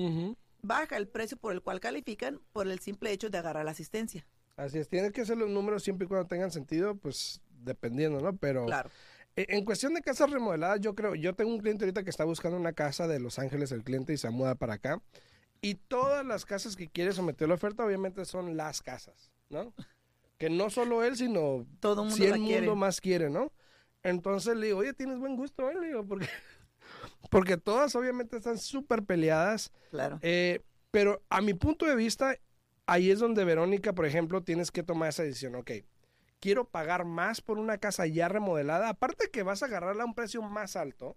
baja 0.63 0.97
el 0.99 1.09
precio 1.09 1.37
por 1.37 1.53
el 1.53 1.63
cual 1.63 1.81
califican 1.81 2.41
por 2.53 2.69
el 2.69 2.79
simple 2.79 3.11
hecho 3.11 3.29
de 3.29 3.39
agarrar 3.39 3.65
la 3.65 3.73
asistencia. 3.73 4.25
Así 4.57 4.79
es, 4.79 4.89
tienes 4.89 5.13
que 5.13 5.23
hacer 5.23 5.37
los 5.37 5.51
números 5.51 5.83
siempre 5.83 6.05
y 6.05 6.09
cuando 6.09 6.29
tengan 6.29 6.51
sentido, 6.51 6.95
pues 6.97 7.41
dependiendo, 7.65 8.21
¿no? 8.21 8.37
Pero 8.37 8.67
claro. 8.67 8.91
E, 9.37 9.47
en 9.49 9.65
cuestión 9.65 9.95
de 9.95 10.01
casas 10.01 10.31
remodeladas, 10.31 10.81
yo 10.81 10.95
creo, 10.95 11.15
yo 11.15 11.35
tengo 11.35 11.53
un 11.53 11.59
cliente 11.59 11.85
ahorita 11.85 12.05
que 12.05 12.11
está 12.11 12.25
buscando 12.25 12.57
una 12.57 12.73
casa 12.73 13.09
de 13.09 13.19
Los 13.19 13.39
Ángeles, 13.39 13.73
el 13.73 13.83
cliente, 13.83 14.13
y 14.13 14.17
se 14.17 14.31
muda 14.31 14.55
para 14.55 14.75
acá. 14.75 15.03
Y 15.61 15.75
todas 15.75 16.25
las 16.25 16.45
casas 16.45 16.77
que 16.77 16.89
quiere 16.89 17.13
someter 17.13 17.49
la 17.49 17.55
oferta, 17.55 17.85
obviamente, 17.85 18.25
son 18.25 18.57
las 18.57 18.83
casas, 18.83 19.33
¿no? 19.49 19.73
Que 20.39 20.51
no 20.51 20.71
solo 20.71 21.03
él, 21.03 21.17
sino 21.17 21.67
todo 21.81 22.03
el 22.03 22.11
mundo, 22.11 22.39
mundo 22.39 22.77
más 22.77 23.01
quiere, 23.01 23.31
¿no? 23.31 23.53
Entonces 24.03 24.57
le 24.57 24.67
digo, 24.67 24.81
oye, 24.81 24.93
tienes 24.93 25.19
buen 25.19 25.37
gusto, 25.37 25.69
¿eh? 25.71 25.75
Le 25.81 25.87
digo, 25.89 26.07
porque, 26.07 26.29
porque 27.31 27.57
todas 27.57 27.95
obviamente 27.97 28.37
están 28.37 28.59
súper 28.59 29.03
peleadas. 29.03 29.73
Claro. 29.91 30.19
Eh, 30.23 30.61
pero 30.91 31.23
a 31.31 31.41
mi 31.41 31.55
punto 31.55 31.87
de 31.87 31.97
vista, 31.97 32.37
ahí 32.87 33.11
es 33.11 33.19
donde 33.19 33.45
Verónica, 33.45 33.93
por 33.93 34.07
ejemplo, 34.07 34.43
tienes 34.43 34.71
que 34.71 34.83
tomar 34.83 35.11
esa 35.11 35.23
decisión. 35.23 35.55
Ok, 35.55 35.71
quiero 36.41 36.65
pagar 36.69 37.05
más 37.05 37.41
por 37.41 37.59
una 37.59 37.79
casa 37.79 38.07
ya 38.07 38.29
remodelada. 38.29 38.89
Aparte 38.89 39.31
que 39.31 39.43
vas 39.43 39.63
a 39.63 39.67
agarrarla 39.67 40.03
a 40.03 40.07
un 40.07 40.15
precio 40.15 40.43
más 40.43 40.77
alto, 40.77 41.17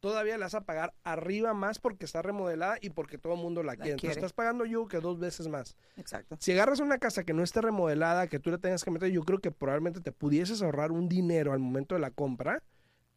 todavía 0.00 0.38
la 0.38 0.46
vas 0.46 0.54
a 0.54 0.64
pagar 0.64 0.94
arriba 1.02 1.54
más 1.54 1.78
porque 1.78 2.04
está 2.04 2.22
remodelada 2.22 2.76
y 2.80 2.90
porque 2.90 3.18
todo 3.18 3.34
el 3.34 3.40
mundo 3.40 3.62
la, 3.62 3.76
quiere. 3.76 3.92
Entonces 3.92 4.16
estás 4.16 4.32
pagando 4.32 4.64
yo 4.64 4.86
que 4.86 4.98
dos 4.98 5.18
veces 5.18 5.48
más. 5.48 5.76
Exacto. 5.96 6.36
Si 6.40 6.52
agarras 6.52 6.80
una 6.80 6.98
casa 6.98 7.24
que 7.24 7.32
no 7.32 7.42
esté 7.42 7.60
remodelada, 7.60 8.26
que 8.26 8.38
tú 8.38 8.50
le 8.50 8.58
tengas 8.58 8.84
que 8.84 8.90
meter, 8.90 9.10
yo 9.10 9.22
creo 9.22 9.38
que 9.38 9.50
probablemente 9.50 10.00
te 10.00 10.12
pudieses 10.12 10.62
ahorrar 10.62 10.92
un 10.92 11.08
dinero 11.08 11.52
al 11.52 11.58
momento 11.58 11.94
de 11.94 12.00
la 12.00 12.10
compra 12.10 12.62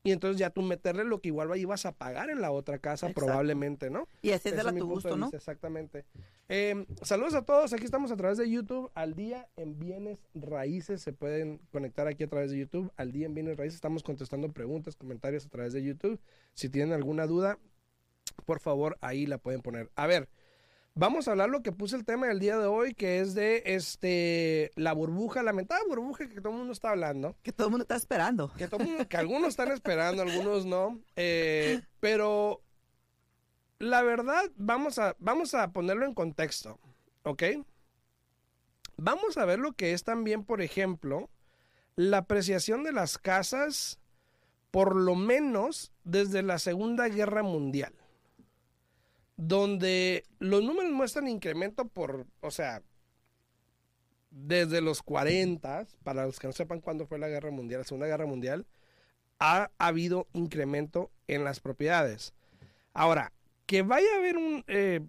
y 0.03 0.11
entonces 0.11 0.39
ya 0.39 0.49
tú 0.49 0.61
meterle 0.61 1.03
lo 1.03 1.19
que 1.19 1.27
igual 1.27 1.55
ibas 1.57 1.85
a 1.85 1.91
pagar 1.91 2.29
en 2.29 2.39
la 2.41 2.51
otra 2.51 2.79
casa 2.79 3.09
probablemente, 3.09 3.89
¿no? 3.89 4.07
Y 4.21 4.31
así 4.31 4.49
es 4.49 4.63
de 4.63 4.73
tu 4.73 4.87
gusto, 4.87 5.17
¿no? 5.17 5.29
Exactamente. 5.33 6.05
Em, 6.47 6.85
saludos 7.01 7.35
a 7.35 7.43
todos, 7.43 7.73
aquí 7.73 7.83
estamos 7.83 8.11
a 8.11 8.15
través 8.15 8.37
de 8.37 8.49
YouTube, 8.49 8.89
al 8.95 9.13
día 9.13 9.47
en 9.55 9.77
bienes 9.77 10.19
raíces, 10.33 11.01
se 11.01 11.11
pueden 11.11 11.59
conectar 11.71 12.07
aquí 12.07 12.23
a 12.23 12.27
través 12.27 12.51
de 12.51 12.57
YouTube, 12.57 12.91
al 12.95 13.11
día 13.11 13.25
en 13.25 13.35
bienes 13.35 13.57
raíces, 13.57 13.75
estamos 13.75 14.01
contestando 14.01 14.49
preguntas, 14.49 14.95
comentarios 14.95 15.45
a 15.45 15.49
través 15.49 15.73
de 15.73 15.83
YouTube. 15.83 16.19
Si 16.53 16.69
tienen 16.69 16.93
alguna 16.93 17.27
duda, 17.27 17.59
por 18.45 18.59
favor, 18.59 18.97
ahí 19.01 19.25
la 19.25 19.37
pueden 19.37 19.61
poner. 19.61 19.91
A 19.95 20.07
ver, 20.07 20.29
Vamos 20.95 21.27
a 21.27 21.31
hablar 21.31 21.49
lo 21.49 21.61
que 21.61 21.71
puse 21.71 21.95
el 21.95 22.03
tema 22.03 22.27
del 22.27 22.39
día 22.39 22.57
de 22.57 22.65
hoy, 22.65 22.93
que 22.93 23.19
es 23.19 23.33
de 23.33 23.63
este 23.65 24.71
la 24.75 24.93
burbuja, 24.93 25.39
la 25.39 25.51
lamentada 25.51 25.81
burbuja 25.87 26.27
que 26.27 26.41
todo 26.41 26.51
el 26.51 26.59
mundo 26.59 26.73
está 26.73 26.89
hablando. 26.89 27.37
Que 27.41 27.53
todo 27.53 27.67
el 27.67 27.71
mundo 27.71 27.83
está 27.83 27.95
esperando. 27.95 28.51
Que, 28.57 28.67
todo 28.67 28.83
que 29.07 29.17
algunos 29.17 29.49
están 29.49 29.71
esperando, 29.71 30.21
algunos 30.21 30.65
no. 30.65 30.99
Eh, 31.15 31.81
pero 31.99 32.61
la 33.77 34.01
verdad, 34.01 34.51
vamos 34.55 34.99
a, 34.99 35.15
vamos 35.19 35.53
a 35.53 35.71
ponerlo 35.71 36.05
en 36.05 36.13
contexto, 36.13 36.79
¿ok? 37.23 37.43
Vamos 38.97 39.37
a 39.37 39.45
ver 39.45 39.59
lo 39.59 39.71
que 39.71 39.93
es 39.93 40.03
también, 40.03 40.43
por 40.43 40.61
ejemplo, 40.61 41.29
la 41.95 42.17
apreciación 42.17 42.83
de 42.83 42.91
las 42.91 43.17
casas, 43.17 43.99
por 44.69 44.95
lo 44.97 45.15
menos 45.15 45.93
desde 46.03 46.43
la 46.43 46.59
Segunda 46.59 47.07
Guerra 47.07 47.41
Mundial 47.41 47.93
donde 49.39 50.25
los 50.39 50.61
números 50.61 50.91
muestran 50.91 51.29
incremento 51.29 51.87
por, 51.87 52.27
o 52.41 52.51
sea, 52.51 52.83
desde 54.31 54.81
los 54.81 55.01
40, 55.01 55.87
para 56.03 56.25
los 56.25 56.39
que 56.39 56.47
no 56.47 56.51
sepan 56.51 56.81
cuándo 56.81 57.07
fue 57.07 57.19
la 57.19 57.29
guerra 57.29 57.49
mundial, 57.49 57.79
la 57.79 57.85
Segunda 57.85 58.07
Guerra 58.07 58.25
Mundial, 58.25 58.67
ha, 59.39 59.71
habido 59.77 60.27
incremento 60.33 61.09
en 61.29 61.45
las 61.45 61.61
propiedades. 61.61 62.33
Ahora, 62.93 63.31
que 63.65 63.81
vaya 63.81 64.07
a 64.13 64.17
haber 64.17 64.35
un, 64.35 64.65
eh, 64.67 64.99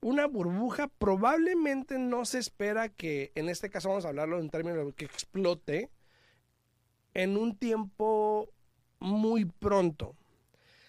una 0.00 0.26
burbuja, 0.26 0.88
probablemente 0.88 2.00
no 2.00 2.24
se 2.24 2.40
espera 2.40 2.88
que, 2.88 3.30
en 3.36 3.48
este 3.48 3.70
caso 3.70 3.88
vamos 3.88 4.04
a 4.04 4.08
hablarlo 4.08 4.40
en 4.40 4.50
términos 4.50 4.84
de 4.84 4.92
que 4.94 5.04
explote 5.04 5.90
en 7.14 7.36
un 7.36 7.56
tiempo 7.56 8.50
muy 8.98 9.44
pronto. 9.44 10.16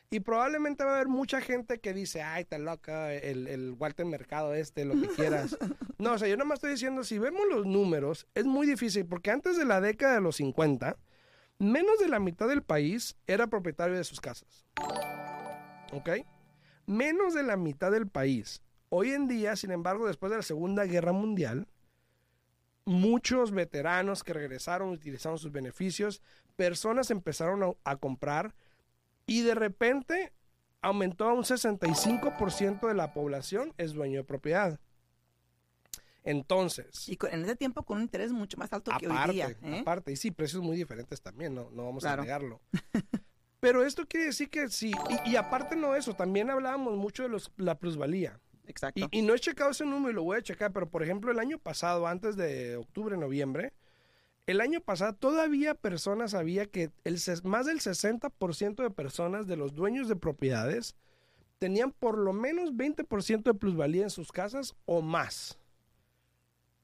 Y 0.10 0.22
probablemente 0.22 0.86
va 0.86 0.92
a 0.92 0.96
haber 0.96 1.10
mucha 1.10 1.42
gente 1.42 1.80
que 1.80 1.94
dice, 1.94 2.22
ay, 2.22 2.44
está 2.44 2.58
loca, 2.58 3.14
el, 3.14 3.48
el 3.48 3.74
Walter 3.74 4.06
Mercado 4.06 4.54
este, 4.54 4.86
lo 4.86 4.94
que 4.94 5.08
quieras. 5.10 5.58
no, 5.98 6.14
o 6.14 6.18
sea, 6.18 6.30
yo 6.30 6.38
nomás 6.38 6.58
estoy 6.58 6.72
diciendo, 6.72 7.04
si 7.04 7.18
vemos 7.18 7.42
los 7.50 7.66
números, 7.66 8.26
es 8.34 8.46
muy 8.46 8.66
difícil, 8.66 9.06
porque 9.06 9.32
antes 9.32 9.58
de 9.58 9.66
la 9.66 9.82
década 9.82 10.16
de 10.16 10.22
los 10.22 10.38
50, 10.38 10.98
menos 11.60 12.00
de 12.00 12.08
la 12.08 12.20
mitad 12.20 12.48
del 12.48 12.64
país 12.64 13.18
era 13.28 13.48
propietario 13.48 13.98
de 13.98 14.06
sus 14.06 14.22
casas. 14.22 14.66
¿Ok? 15.92 16.10
Menos 16.86 17.34
de 17.34 17.44
la 17.44 17.58
mitad 17.58 17.92
del 17.92 18.08
país. 18.08 18.62
Hoy 18.88 19.12
en 19.12 19.28
día, 19.28 19.58
sin 19.58 19.72
embargo, 19.72 20.08
después 20.08 20.30
de 20.30 20.38
la 20.38 20.44
Segunda 20.44 20.86
Guerra 20.86 21.12
Mundial, 21.12 21.68
muchos 22.86 23.52
veteranos 23.52 24.24
que 24.24 24.32
regresaron 24.32 24.88
utilizaron 24.88 25.38
sus 25.38 25.52
beneficios, 25.52 26.22
personas 26.56 27.12
empezaron 27.12 27.76
a 27.84 27.96
comprar 27.98 28.56
y 29.28 29.42
de 29.42 29.54
repente 29.54 30.34
aumentó 30.82 31.26
a 31.26 31.34
un 31.34 31.44
65% 31.44 32.88
de 32.88 32.94
la 32.94 33.14
población 33.14 33.74
es 33.78 33.94
dueño 33.94 34.20
de 34.20 34.24
propiedad. 34.24 34.80
Entonces. 36.24 37.08
Y 37.08 37.18
en 37.32 37.44
ese 37.44 37.56
tiempo 37.56 37.84
con 37.84 37.98
un 37.98 38.04
interés 38.04 38.32
mucho 38.32 38.58
más 38.58 38.72
alto 38.74 38.92
que 39.00 39.08
hoy 39.08 39.32
día. 39.32 39.56
¿eh? 39.62 39.80
Aparte, 39.82 40.12
y 40.12 40.16
sí, 40.16 40.32
precios 40.32 40.62
muy 40.62 40.76
diferentes 40.76 41.22
también, 41.22 41.54
no, 41.54 41.70
no 41.72 41.86
vamos 41.86 42.04
a 42.06 42.18
negarlo. 42.18 42.62
Pero 43.60 43.84
esto 43.84 44.06
quiere 44.08 44.28
decir 44.28 44.50
que 44.50 44.70
sí, 44.70 44.92
y, 45.26 45.36
aparte 45.36 45.76
no 45.76 45.96
eso, 45.96 46.14
también 46.14 46.50
hablábamos 46.50 46.96
mucho 46.96 47.24
de 47.24 47.30
los, 47.30 47.52
la 47.58 47.80
plusvalía. 47.80 48.40
Exacto. 48.68 49.08
Y, 49.12 49.20
y, 49.20 49.22
no 49.24 49.34
he 49.34 49.40
checado 49.40 49.72
ese 49.72 49.86
número 49.86 50.12
y 50.12 50.14
lo 50.14 50.24
voy 50.24 50.38
a 50.38 50.44
checar, 50.44 50.72
pero 50.74 50.90
por 50.90 51.02
ejemplo 51.02 51.32
el 51.32 51.40
año 51.40 51.58
pasado, 51.58 52.06
antes 52.06 52.36
de 52.36 52.76
octubre, 52.76 53.18
noviembre, 53.18 53.74
el 54.48 54.62
año 54.62 54.80
pasado 54.80 55.14
todavía 55.14 55.76
personas 55.76 56.32
sabía 56.32 56.66
que 56.66 56.90
el, 57.04 57.20
más 57.44 57.66
del 57.66 57.80
60% 57.80 58.82
de 58.82 58.90
personas 58.90 59.46
de 59.46 59.58
los 59.58 59.76
dueños 59.76 60.08
de 60.08 60.16
propiedades 60.16 60.96
tenían 61.60 61.92
por 61.92 62.18
lo 62.18 62.32
menos 62.32 62.74
20% 62.74 63.44
de 63.44 63.54
plusvalía 63.54 64.04
en 64.04 64.10
sus 64.10 64.32
casas 64.32 64.74
o 64.86 65.02
más. 65.02 65.60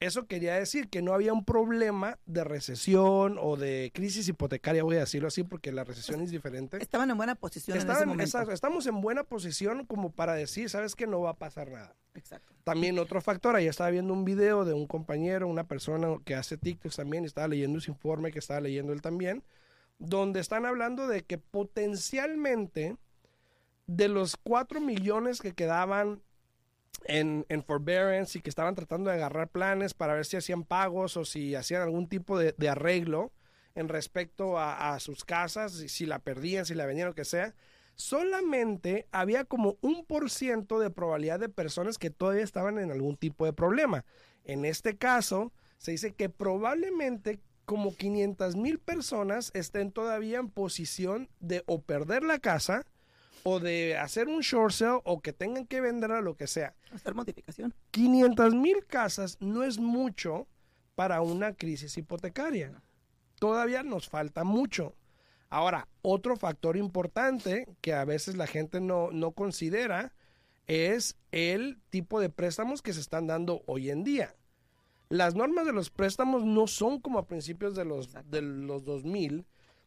Eso 0.04 0.26
quería 0.26 0.54
decir 0.56 0.90
que 0.90 1.00
no 1.00 1.14
había 1.14 1.32
un 1.32 1.46
problema 1.46 2.18
de 2.26 2.44
recesión 2.44 3.38
o 3.40 3.56
de 3.56 3.90
crisis 3.94 4.28
hipotecaria, 4.28 4.82
voy 4.82 4.96
a 4.96 5.00
decirlo 5.00 5.28
así, 5.28 5.44
porque 5.44 5.72
la 5.72 5.82
recesión 5.82 6.20
es 6.20 6.30
diferente. 6.30 6.76
Estaban 6.78 7.10
en 7.10 7.16
buena 7.16 7.34
posición 7.34 7.78
en 7.78 7.90
ese 7.90 8.04
momento. 8.04 8.52
estamos 8.52 8.86
en 8.86 9.00
buena 9.00 9.24
posición 9.24 9.86
como 9.86 10.12
para 10.12 10.34
decir, 10.34 10.68
sabes 10.68 10.94
que 10.94 11.06
no 11.06 11.22
va 11.22 11.30
a 11.30 11.36
pasar 11.38 11.70
nada. 11.70 11.96
Exacto. 12.14 12.52
También 12.64 12.98
otro 12.98 13.22
factor, 13.22 13.56
ahí 13.56 13.66
estaba 13.66 13.88
viendo 13.88 14.12
un 14.12 14.26
video 14.26 14.66
de 14.66 14.74
un 14.74 14.86
compañero, 14.86 15.48
una 15.48 15.64
persona 15.64 16.18
que 16.26 16.34
hace 16.34 16.58
TikToks 16.58 16.96
también, 16.96 17.24
estaba 17.24 17.48
leyendo 17.48 17.78
ese 17.78 17.90
informe 17.90 18.30
que 18.30 18.40
estaba 18.40 18.60
leyendo 18.60 18.92
él 18.92 19.00
también, 19.00 19.42
donde 19.98 20.40
están 20.40 20.66
hablando 20.66 21.08
de 21.08 21.22
que 21.22 21.38
potencialmente 21.38 22.98
de 23.86 24.08
los 24.08 24.36
4 24.36 24.82
millones 24.82 25.40
que 25.40 25.52
quedaban 25.52 26.20
en, 27.04 27.44
forbearance 27.66 28.38
y 28.38 28.42
que 28.42 28.50
estaban 28.50 28.74
tratando 28.74 29.10
de 29.10 29.16
agarrar 29.16 29.48
planes 29.48 29.94
para 29.94 30.14
ver 30.14 30.24
si 30.24 30.36
hacían 30.36 30.64
pagos 30.64 31.16
o 31.16 31.24
si 31.24 31.54
hacían 31.54 31.82
algún 31.82 32.08
tipo 32.08 32.38
de, 32.38 32.54
arreglo 32.68 33.32
en 33.74 33.88
respecto 33.88 34.58
a, 34.58 34.98
sus 35.00 35.24
casas, 35.24 35.72
si, 35.72 35.88
si, 35.88 36.06
la 36.06 36.20
perdían, 36.20 36.64
si 36.64 36.74
la 36.74 36.86
vendían, 36.86 37.08
lo 37.08 37.14
que 37.14 37.24
sea. 37.24 37.54
Solamente 37.96 39.06
había 39.12 39.44
como 39.44 39.76
un 39.80 40.04
por 40.04 40.30
ciento 40.30 40.80
de 40.80 40.90
probabilidad 40.90 41.38
de 41.38 41.48
personas 41.48 41.98
que 41.98 42.10
todavía 42.10 42.42
estaban 42.42 42.78
en 42.78 42.90
algún 42.90 43.16
tipo 43.16 43.44
de 43.44 43.52
problema. 43.52 44.04
En 44.44 44.64
este 44.64 44.96
caso, 44.96 45.52
se 45.78 45.92
dice 45.92 46.12
que 46.12 46.28
probablemente 46.28 47.40
como 47.64 47.94
500 47.96 48.56
mil 48.56 48.78
personas 48.78 49.50
estén 49.54 49.90
todavía 49.90 50.38
en 50.38 50.50
posición 50.50 51.28
de 51.40 51.62
o 51.66 51.80
perder 51.80 52.22
la 52.22 52.38
casa 52.38 52.86
o 53.44 53.60
de 53.60 53.96
hacer 53.96 54.26
un 54.26 54.40
short 54.40 54.72
sale 54.72 55.00
o 55.04 55.20
que 55.20 55.32
tengan 55.32 55.66
que 55.66 55.80
vender 55.80 56.10
a 56.10 56.22
lo 56.22 56.36
que 56.36 56.46
sea. 56.46 56.74
Hacer 56.92 57.14
modificación. 57.14 57.74
500 57.90 58.54
mil 58.54 58.84
casas 58.86 59.36
no 59.40 59.62
es 59.62 59.78
mucho 59.78 60.48
para 60.94 61.20
una 61.20 61.54
crisis 61.54 61.96
hipotecaria. 61.98 62.82
Todavía 63.38 63.82
nos 63.82 64.08
falta 64.08 64.44
mucho. 64.44 64.96
Ahora, 65.50 65.88
otro 66.00 66.36
factor 66.36 66.76
importante 66.76 67.68
que 67.82 67.92
a 67.92 68.04
veces 68.06 68.36
la 68.36 68.46
gente 68.46 68.80
no, 68.80 69.10
no 69.12 69.32
considera 69.32 70.14
es 70.66 71.16
el 71.30 71.78
tipo 71.90 72.20
de 72.20 72.30
préstamos 72.30 72.80
que 72.80 72.94
se 72.94 73.00
están 73.00 73.26
dando 73.26 73.62
hoy 73.66 73.90
en 73.90 74.04
día. 74.04 74.34
Las 75.10 75.34
normas 75.34 75.66
de 75.66 75.74
los 75.74 75.90
préstamos 75.90 76.44
no 76.44 76.66
son 76.66 76.98
como 76.98 77.18
a 77.18 77.26
principios 77.26 77.74
de 77.74 77.84
los, 77.84 78.10
de 78.30 78.40
los 78.40 78.84
2000, 78.84 79.44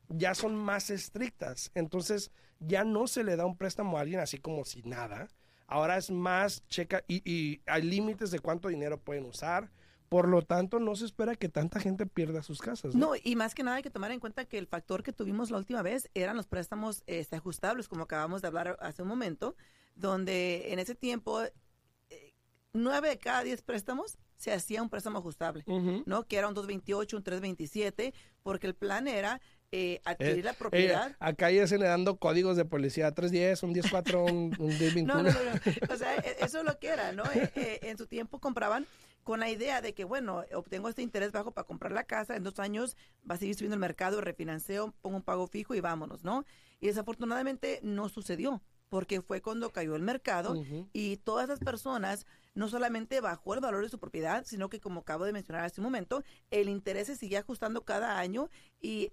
ya 0.10 0.36
son 0.36 0.56
más 0.56 0.90
estrictas. 0.90 1.72
Entonces, 1.76 2.32
ya 2.60 2.84
no 2.84 3.08
se 3.08 3.24
le 3.24 3.36
da 3.36 3.46
un 3.46 3.58
préstamo 3.58 3.98
a 3.98 4.02
alguien 4.02 4.20
así 4.20 4.38
como 4.38 4.66
si 4.66 4.82
nada. 4.84 5.28
Ahora 5.68 5.98
es 5.98 6.10
más 6.10 6.66
checa 6.70 7.04
y, 7.08 7.22
y 7.30 7.62
hay 7.66 7.84
límites 7.84 8.32
de 8.32 8.40
cuánto 8.40 8.70
dinero 8.70 8.98
pueden 9.00 9.26
usar. 9.26 9.70
Por 10.10 10.30
lo 10.30 10.42
tanto, 10.42 10.80
no 10.80 10.96
se 10.96 11.06
espera 11.06 11.36
que 11.36 11.50
tanta 11.50 11.82
gente 11.82 12.06
pierda 12.06 12.42
sus 12.42 12.62
casas. 12.62 12.96
No, 12.96 13.12
y 13.22 13.36
más 13.36 13.54
que 13.54 13.64
nada 13.64 13.78
hay 13.78 13.84
que 13.84 13.90
tomar 13.90 14.12
en 14.12 14.22
cuenta 14.22 14.46
que 14.46 14.58
el 14.58 14.68
factor 14.68 15.04
que 15.04 15.12
tuvimos 15.12 15.52
la 15.52 15.58
última 15.58 15.82
vez 15.82 16.10
eran 16.14 16.38
los 16.38 16.48
préstamos 16.48 17.04
este, 17.08 17.36
ajustables, 17.36 17.90
como 17.90 18.04
acabamos 18.04 18.42
de 18.42 18.48
hablar 18.48 18.78
hace 18.80 19.02
un 19.02 19.10
momento, 19.10 19.56
donde 19.96 20.72
en 20.72 20.80
ese 20.80 20.96
tiempo 20.96 21.42
eh, 21.42 22.34
nueve 22.72 23.10
de 23.10 23.18
cada 23.18 23.44
diez 23.44 23.62
préstamos 23.62 24.18
se 24.38 24.54
hacía 24.54 24.82
un 24.82 24.90
préstamo 24.90 25.20
ajustable. 25.20 25.66
¿no? 26.06 26.26
Que 26.26 26.38
era 26.38 26.48
un 26.48 26.54
228, 26.54 27.18
un 27.18 27.24
327, 27.24 28.14
porque 28.44 28.68
el 28.68 28.76
plan 28.76 29.08
era 29.08 29.42
eh, 29.72 30.02
adquirir 30.06 30.40
Eh, 30.40 30.44
la 30.44 30.52
eh, 30.52 30.56
propiedad. 30.58 31.16
acá 31.20 31.52
ya 31.52 31.68
se 31.68 31.78
le 31.78 31.86
dando 31.88 32.18
códigos 32.18 32.56
de 32.58 32.66
policía 32.66 33.12
310, 33.12 33.64
un 33.64 33.74
104, 33.74 34.24
un, 34.26 34.56
un 34.60 34.68
1021. 34.68 35.14
No, 35.14 35.24
no, 35.24 35.30
no, 35.32 35.40
no. 35.54 35.94
O 35.94 35.98
sea, 35.98 36.16
e- 36.18 36.38
eso 36.40 36.60
es 36.60 36.64
lo 36.66 36.80
que 36.80 36.88
era, 36.88 37.12
¿no? 37.12 37.24
Eh, 37.34 37.80
en 37.84 37.98
su 37.98 38.08
tiempo 38.08 38.40
compraban 38.40 38.88
con 39.24 39.42
la 39.42 39.50
idea 39.50 39.82
de 39.82 39.94
que, 39.94 40.06
bueno, 40.06 40.46
obtengo 40.54 40.88
este 40.88 41.02
interés 41.02 41.34
bajo 41.34 41.52
para 41.52 41.68
comprar 41.68 41.92
la 41.92 42.06
casa, 42.06 42.38
en 42.38 42.44
dos 42.44 42.60
años 42.60 42.96
va 43.30 43.36
a 43.36 43.38
seguir 43.38 43.56
subiendo 43.56 43.76
el 43.76 43.82
mercado, 43.82 44.22
refinanceo, 44.22 44.94
pongo 45.02 45.18
un 45.18 45.24
pago 45.24 45.48
fijo 45.48 45.76
y 45.76 45.82
vámonos, 45.82 46.24
¿no? 46.24 46.46
Y 46.80 46.88
desafortunadamente 46.88 47.80
no 47.84 48.08
sucedió, 48.08 48.62
porque 48.88 49.22
fue 49.22 49.42
cuando 49.42 49.72
cayó 49.72 49.98
el 49.98 50.02
mercado 50.02 50.56
y 50.94 51.18
todas 51.18 51.46
esas 51.50 51.60
personas 51.60 52.26
no 52.56 52.70
solamente 52.70 53.20
bajó 53.20 53.54
el 53.54 53.60
valor 53.60 53.84
de 53.84 53.90
su 53.90 54.00
propiedad, 54.00 54.46
sino 54.46 54.70
que 54.70 54.80
como 54.80 55.02
acabo 55.02 55.26
de 55.26 55.34
mencionar 55.34 55.66
hace 55.66 55.82
un 55.82 55.86
momento, 55.86 56.24
el 56.50 56.70
interés 56.70 57.08
se 57.08 57.18
sigue 57.18 57.36
ajustando 57.38 57.84
cada 57.84 58.18
año 58.20 58.50
y 58.80 59.12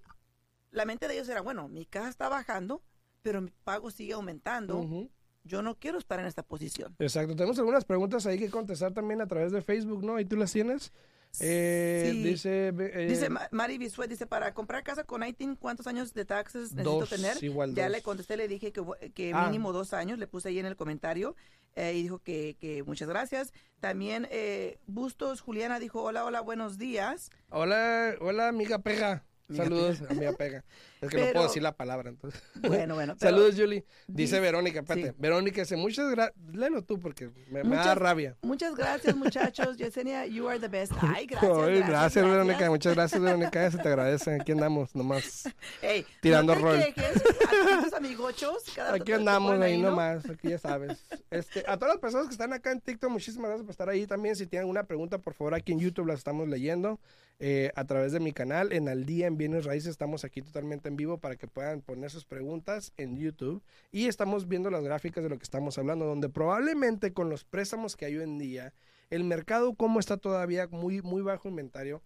la 0.75 0.85
mente 0.85 1.09
de 1.09 1.15
ellos 1.15 1.29
era, 1.29 1.41
bueno, 1.41 1.69
mi 1.69 1.87
casa 1.87 2.09
está 2.09 2.29
bajando, 2.29 2.83
pero 3.23 3.41
mi 3.41 3.51
pago 3.65 3.91
sigue 3.91 4.13
aumentando. 4.13 5.09
Yo 5.47 5.61
no 5.63 5.75
quiero 5.79 5.99
estar 5.99 6.19
en 6.21 6.27
esta 6.27 6.43
posición. 6.43 6.95
Exacto, 6.99 7.35
tenemos 7.37 7.59
algunas 7.59 7.85
preguntas 7.85 8.25
ahí 8.27 8.39
que 8.39 8.51
contestar 8.51 8.93
también 8.93 9.21
a 9.21 9.27
través 9.27 9.53
de 9.53 9.61
Facebook, 9.63 10.03
¿no? 10.05 10.19
¿Y 10.19 10.25
tú 10.25 10.37
las 10.37 10.53
tienes? 10.53 10.93
Eh, 11.41 12.11
Sí. 12.13 12.23
Dice, 12.23 12.69
eh, 12.69 13.07
Dice 13.09 13.29
Ma- 13.29 13.49
Mari 13.51 13.77
Bisue, 13.77 14.07
dice, 14.09 14.27
para 14.27 14.55
comprar 14.55 14.83
casa 14.85 15.05
con 15.05 15.23
ITIN, 15.27 15.57
¿cuántos 15.57 15.87
años 15.87 16.15
de 16.15 16.25
taxes 16.25 16.73
necesito 16.73 17.01
Dos, 17.01 17.11
tener? 17.11 17.43
igual 17.43 17.75
ya 17.75 17.85
dos. 17.85 17.93
le 17.93 18.03
contesté, 18.03 18.37
le 18.37 18.47
dije 18.49 18.73
que 18.73 19.33
Ah. 19.35 19.47
mínimo 19.47 19.73
dos 19.73 19.93
años, 19.93 20.19
le 20.19 20.27
puse 20.29 20.49
ahí 20.49 20.59
en 20.61 20.67
el 20.67 20.77
comentario 20.77 21.35
eh, 21.75 21.93
y 21.95 22.03
dijo 22.05 22.21
que, 22.21 22.57
que 22.61 22.83
muchas 22.85 23.09
gracias. 23.09 23.53
También 23.81 24.29
eh, 24.31 24.79
Bustos 24.87 25.41
Juliana 25.41 25.79
dijo, 25.81 26.03
hola, 26.03 26.25
hola, 26.25 26.41
buenos 26.41 26.79
días. 26.79 27.31
hola, 27.51 28.15
hola, 28.21 28.49
amiga 28.49 28.79
pega. 28.79 29.25
Amiga 29.49 29.65
Saludos, 29.65 30.03
amiga 30.09 30.33
pega. 30.39 30.65
Es 31.03 31.11
que 31.11 31.19
no 31.27 31.33
puedo 31.33 31.47
decir 31.49 31.63
la 31.63 31.77
palabra, 31.77 32.09
entonces. 32.09 32.43
Bueno, 32.63 32.95
bueno. 32.95 33.15
pero- 33.21 33.31
Saludos, 33.31 33.55
Julie. 33.57 33.85
Dice 34.07 34.41
Verónica, 34.41 34.81
espérate. 34.81 35.09
sí. 35.11 35.15
Verónica 35.19 35.61
dice, 35.61 35.77
muchas 35.77 36.11
gracias. 36.11 36.35
Léelo 36.53 36.83
tú 36.83 36.99
porque 36.99 37.29
me, 37.51 37.63
me 37.63 37.77
da 37.77 37.83
Muchas- 37.83 37.99
rabia. 37.99 38.37
Muchas 38.43 38.75
gracias, 38.75 39.15
muchachos. 39.15 39.77
Yesenia, 39.77 40.25
you 40.27 40.49
are 40.49 40.59
the 40.59 40.69
best. 40.69 40.93
Ay, 41.01 41.27
gracias. 41.27 41.53
Ay, 41.53 41.75
gracias, 41.81 41.89
gracias, 41.91 42.25
Verónica. 42.25 42.71
Muchas 42.71 42.95
gracias, 42.95 43.21
Verónica. 43.21 43.71
Se 43.71 43.79
te 43.79 43.89
agradece. 43.89 44.35
Aquí 44.41 44.53
andamos 44.53 44.95
nomás. 44.95 45.45
Ey, 45.83 46.07
tirando 46.23 46.55
no 46.55 46.61
rol. 46.63 46.79
quejes, 46.79 47.17
aquí 47.17 47.85
tus 47.85 47.93
amigochos. 47.93 48.65
cada 48.75 48.95
Aquí 48.95 49.13
andamos 49.13 49.61
ahí 49.61 49.77
¿no? 49.77 49.91
nomás, 49.91 50.25
aquí 50.31 50.49
ya 50.49 50.59
sabes. 50.59 51.05
Este, 51.31 51.65
a 51.67 51.77
todas 51.77 51.95
las 51.95 52.01
personas 52.01 52.27
que 52.29 52.33
están 52.33 52.53
acá 52.55 52.73
en 52.73 52.81
TikTok, 52.81 53.11
muchísimas 53.11 53.49
gracias 53.49 53.65
por 53.67 53.73
estar 53.73 53.89
ahí 53.91 54.07
también. 54.07 54.37
Si 54.37 54.47
tienen 54.47 54.63
alguna 54.63 54.85
pregunta, 54.85 55.19
por 55.19 55.35
favor, 55.35 55.55
aquí 55.55 55.73
en 55.73 55.81
YouTube 55.81 56.07
las 56.07 56.19
estamos 56.19 56.49
leyendo 56.49 56.99
eh, 57.41 57.73
a 57.75 57.85
través 57.85 58.13
de 58.13 58.21
mi 58.21 58.33
canal. 58.33 58.73
En 58.73 58.89
Al 58.89 59.05
Día 59.05 59.27
en 59.35 59.39
Bienes 59.39 59.65
Raíces 59.65 59.91
estamos 59.91 60.25
aquí 60.25 60.43
totalmente 60.43 60.89
en 60.89 60.97
vivo 60.97 61.19
para 61.19 61.35
que 61.35 61.49
puedan 61.49 61.83
poner 61.83 62.09
sus 62.11 62.25
preguntas 62.25 62.93
en 62.97 63.17
YouTube. 63.17 63.63
Y 63.91 64.07
estamos 64.07 64.47
viendo 64.47 64.71
las 64.71 64.85
gráficas 64.85 65.25
de 65.25 65.31
lo 65.31 65.37
que 65.37 65.43
estamos 65.43 65.77
hablando, 65.77 66.05
donde 66.07 66.29
probablemente 66.29 67.13
con 67.13 67.29
los 67.29 67.45
préstamos 67.45 67.97
que 67.97 68.07
hay 68.07 68.17
hoy 68.17 68.23
en 68.23 68.39
día, 68.39 68.73
el 69.11 69.25
mercado 69.25 69.75
como 69.75 69.99
está 69.99 70.17
todavía 70.17 70.69
muy, 70.69 71.03
muy 71.03 71.21
bajo 71.21 71.49
inventario, 71.49 72.01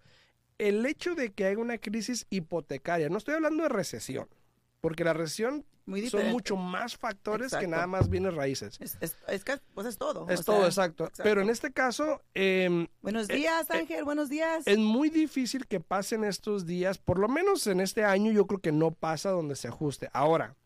el 0.57 0.85
hecho 0.87 1.15
de 1.15 1.31
que 1.31 1.45
haya 1.45 1.59
una 1.59 1.77
crisis 1.77 2.27
hipotecaria, 2.31 3.11
no 3.11 3.19
estoy 3.19 3.35
hablando 3.35 3.63
de 3.63 3.69
recesión, 3.69 4.27
porque 4.81 5.05
la 5.05 5.13
recesión 5.13 5.65
Muy 5.87 6.09
son 6.09 6.31
mucho 6.31 6.57
más 6.57 6.97
factores 6.97 7.55
que 7.55 7.67
nada 7.67 7.87
más 7.87 8.09
bienes 8.09 8.35
raíces. 8.35 8.77
Es, 8.81 8.97
es, 9.01 9.17
es 9.29 9.45
que, 9.45 9.59
pues 9.75 9.87
es 9.87 9.99
todo. 9.99 10.29
Es 10.29 10.45
todo, 10.45 10.59
sea, 10.59 10.67
exacto. 10.67 11.05
exacto. 11.05 11.23
Pero 11.25 11.41
en 11.41 11.51
este 11.51 11.73
caso, 11.73 12.23
em, 12.35 12.87
Buenos 13.03 13.29
eh, 13.31 13.37
días, 13.37 13.69
eh, 13.71 13.79
Ángel, 13.79 14.05
buenos 14.05 14.29
días. 14.29 14.67
es 14.67 14.79
muy 14.79 15.11
difícil 15.11 15.67
que 15.67 15.81
pasen 15.81 16.25
estos 16.25 16.67
días, 16.67 16.99
por 16.99 17.19
lo 17.19 17.29
menos 17.29 17.67
en 17.67 17.81
este 17.81 18.05
año 18.05 18.33
yo 18.33 18.47
creo 18.47 18.61
que 18.61 18.73
no 18.73 18.93
pasa 18.93 19.31
donde 19.31 19.57
se 19.57 19.69
ajuste. 19.69 20.09
Ahora, 20.13 20.57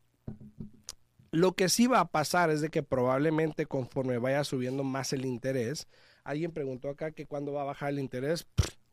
lo 1.31 1.53
que 1.53 1.69
sí 1.71 1.87
va 1.87 2.01
a 2.01 2.09
pasar 2.09 2.51
es 2.51 2.61
de 2.61 2.69
que 2.69 2.83
probablemente 2.83 3.67
conforme 3.67 4.19
vaya 4.19 4.45
subiendo 4.45 4.85
más 4.85 5.13
el 5.15 5.25
interés, 5.25 5.89
alguien 6.25 6.53
preguntó 6.53 6.91
acá 6.91 7.11
que 7.13 7.27
cuándo 7.27 7.53
va 7.53 7.63
a 7.63 7.65
bajar 7.65 7.91
el 7.91 7.99
interés, 7.99 8.47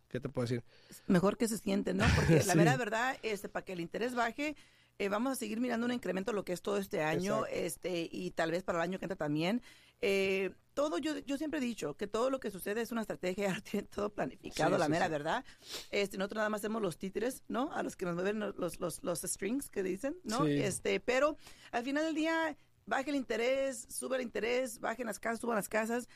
¿qué 0.08 0.19
te 0.19 0.29
puedo 0.29 0.47
decir? 0.47 0.63
Mejor 1.08 1.38
que 1.38 1.47
se 1.47 1.58
sienten, 1.58 1.97
¿no? 1.97 2.05
Porque 2.15 2.43
la 2.45 2.55
mera 2.55 2.77
verdad, 2.77 3.17
este, 3.23 3.49
para 3.49 3.65
que 3.65 3.73
el 3.73 3.82
interés 3.82 4.15
baje, 4.15 4.55
eh, 4.99 5.09
vamos 5.09 5.31
a 5.31 5.35
seguir 5.35 5.59
mirando 5.59 5.85
un 5.85 5.91
incremento 5.93 6.33
lo 6.33 6.45
que 6.45 6.53
es 6.53 6.62
todo 6.62 6.77
este 6.77 7.01
año, 7.01 7.45
Exacto. 7.47 7.55
este, 7.55 8.09
y 8.12 8.31
tal 8.31 8.51
vez 8.51 8.63
para 8.63 8.77
el 8.79 8.83
año 8.83 8.99
que 8.99 9.05
entra 9.05 9.15
también. 9.17 9.62
Eh, 10.01 10.51
todo, 10.73 10.97
yo, 10.97 11.17
yo 11.19 11.38
siempre 11.38 11.59
he 11.59 11.62
dicho 11.63 11.97
que 11.97 12.07
todo 12.07 12.29
lo 12.29 12.39
que 12.39 12.51
sucede 12.51 12.81
es 12.81 12.91
una 12.91 13.01
estrategia, 13.01 13.59
tiene 13.69 13.88
todo 13.88 14.09
planificado, 14.13 14.75
Sí, 14.75 14.79
la 14.79 14.85
sí, 14.85 14.91
mera 14.91 15.05
sí. 15.05 15.12
verdad. 15.12 15.45
Este, 15.91 16.17
nosotros 16.17 16.38
nada 16.38 16.49
más 16.49 16.62
hacemos 16.62 16.81
los 16.81 16.97
títeres, 16.97 17.43
¿no? 17.47 17.73
A 17.73 17.83
los 17.83 17.95
que 17.95 18.05
nos 18.05 18.15
mueven 18.15 18.39
los, 18.39 18.79
los, 18.79 19.03
los 19.03 19.21
strings 19.21 19.69
que 19.69 19.83
dicen, 19.83 20.15
¿no? 20.23 20.45
Este, 20.45 20.99
pero 20.99 21.35
al 21.71 21.83
final 21.83 22.05
del 22.05 22.15
día, 22.15 22.55
baje 22.85 23.09
el 23.09 23.15
interés, 23.17 23.88
sube 23.89 24.17
el 24.17 24.21
interés, 24.23 24.79
bajen 24.79 25.07
las 25.07 25.19
casas, 25.19 25.39
suban 25.41 25.55
las 25.57 25.69
casas. 25.69 26.07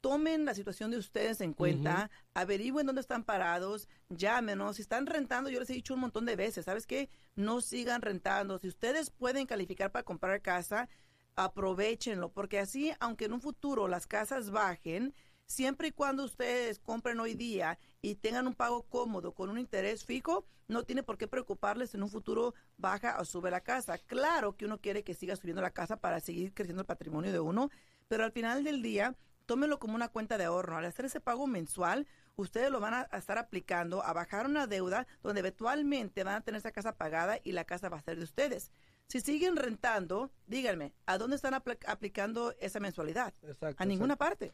Tomen 0.00 0.46
la 0.46 0.54
situación 0.54 0.90
de 0.90 0.96
ustedes 0.96 1.40
en 1.42 1.52
cuenta, 1.52 2.10
averigüen 2.32 2.86
dónde 2.86 3.02
están 3.02 3.22
parados, 3.22 3.86
llámenos. 4.08 4.76
Si 4.76 4.82
están 4.82 5.06
rentando, 5.06 5.50
yo 5.50 5.60
les 5.60 5.68
he 5.68 5.74
dicho 5.74 5.92
un 5.92 6.00
montón 6.00 6.24
de 6.24 6.36
veces, 6.36 6.64
¿sabes 6.64 6.86
qué? 6.86 7.10
No 7.34 7.60
sigan 7.60 8.00
rentando. 8.00 8.58
Si 8.58 8.68
ustedes 8.68 9.10
pueden 9.10 9.46
calificar 9.46 9.92
para 9.92 10.02
comprar 10.02 10.40
casa, 10.40 10.88
aprovechenlo, 11.36 12.32
porque 12.32 12.58
así, 12.58 12.92
aunque 12.98 13.26
en 13.26 13.34
un 13.34 13.42
futuro 13.42 13.88
las 13.88 14.06
casas 14.06 14.50
bajen, 14.50 15.14
siempre 15.46 15.88
y 15.88 15.92
cuando 15.92 16.24
ustedes 16.24 16.78
compren 16.78 17.20
hoy 17.20 17.34
día 17.34 17.78
y 18.00 18.14
tengan 18.14 18.46
un 18.46 18.54
pago 18.54 18.84
cómodo 18.84 19.32
con 19.32 19.50
un 19.50 19.58
interés 19.58 20.04
fijo, 20.04 20.46
no 20.68 20.84
tiene 20.84 21.02
por 21.02 21.18
qué 21.18 21.26
preocuparles 21.26 21.90
si 21.90 21.96
en 21.96 22.04
un 22.04 22.08
futuro 22.08 22.54
baja 22.78 23.18
o 23.20 23.24
sube 23.24 23.50
la 23.50 23.60
casa. 23.60 23.98
Claro 23.98 24.56
que 24.56 24.64
uno 24.64 24.78
quiere 24.78 25.02
que 25.02 25.14
siga 25.14 25.36
subiendo 25.36 25.60
la 25.60 25.72
casa 25.72 25.96
para 25.96 26.20
seguir 26.20 26.54
creciendo 26.54 26.82
el 26.82 26.86
patrimonio 26.86 27.32
de 27.32 27.40
uno, 27.40 27.70
pero 28.08 28.24
al 28.24 28.32
final 28.32 28.62
del 28.64 28.80
día, 28.80 29.16
tómenlo 29.50 29.80
como 29.80 29.96
una 29.96 30.06
cuenta 30.06 30.38
de 30.38 30.44
ahorro. 30.44 30.76
Al 30.76 30.84
hacer 30.84 31.06
ese 31.06 31.18
pago 31.20 31.48
mensual, 31.48 32.06
ustedes 32.36 32.70
lo 32.70 32.78
van 32.78 32.94
a, 32.94 33.08
a 33.10 33.18
estar 33.18 33.36
aplicando 33.36 34.00
a 34.04 34.12
bajar 34.12 34.46
una 34.46 34.68
deuda 34.68 35.08
donde 35.24 35.40
eventualmente 35.40 36.22
van 36.22 36.36
a 36.36 36.40
tener 36.42 36.60
esa 36.60 36.70
casa 36.70 36.92
pagada 36.96 37.40
y 37.42 37.50
la 37.50 37.64
casa 37.64 37.88
va 37.88 37.96
a 37.96 38.02
ser 38.02 38.16
de 38.18 38.22
ustedes. 38.22 38.70
Si 39.08 39.20
siguen 39.20 39.56
rentando, 39.56 40.30
díganme, 40.46 40.92
¿a 41.04 41.18
dónde 41.18 41.34
están 41.34 41.54
apl- 41.54 41.78
aplicando 41.88 42.54
esa 42.60 42.78
mensualidad? 42.78 43.34
Exacto, 43.42 43.82
A 43.82 43.86
ninguna 43.86 44.14
exacto. 44.14 44.46
parte. 44.46 44.52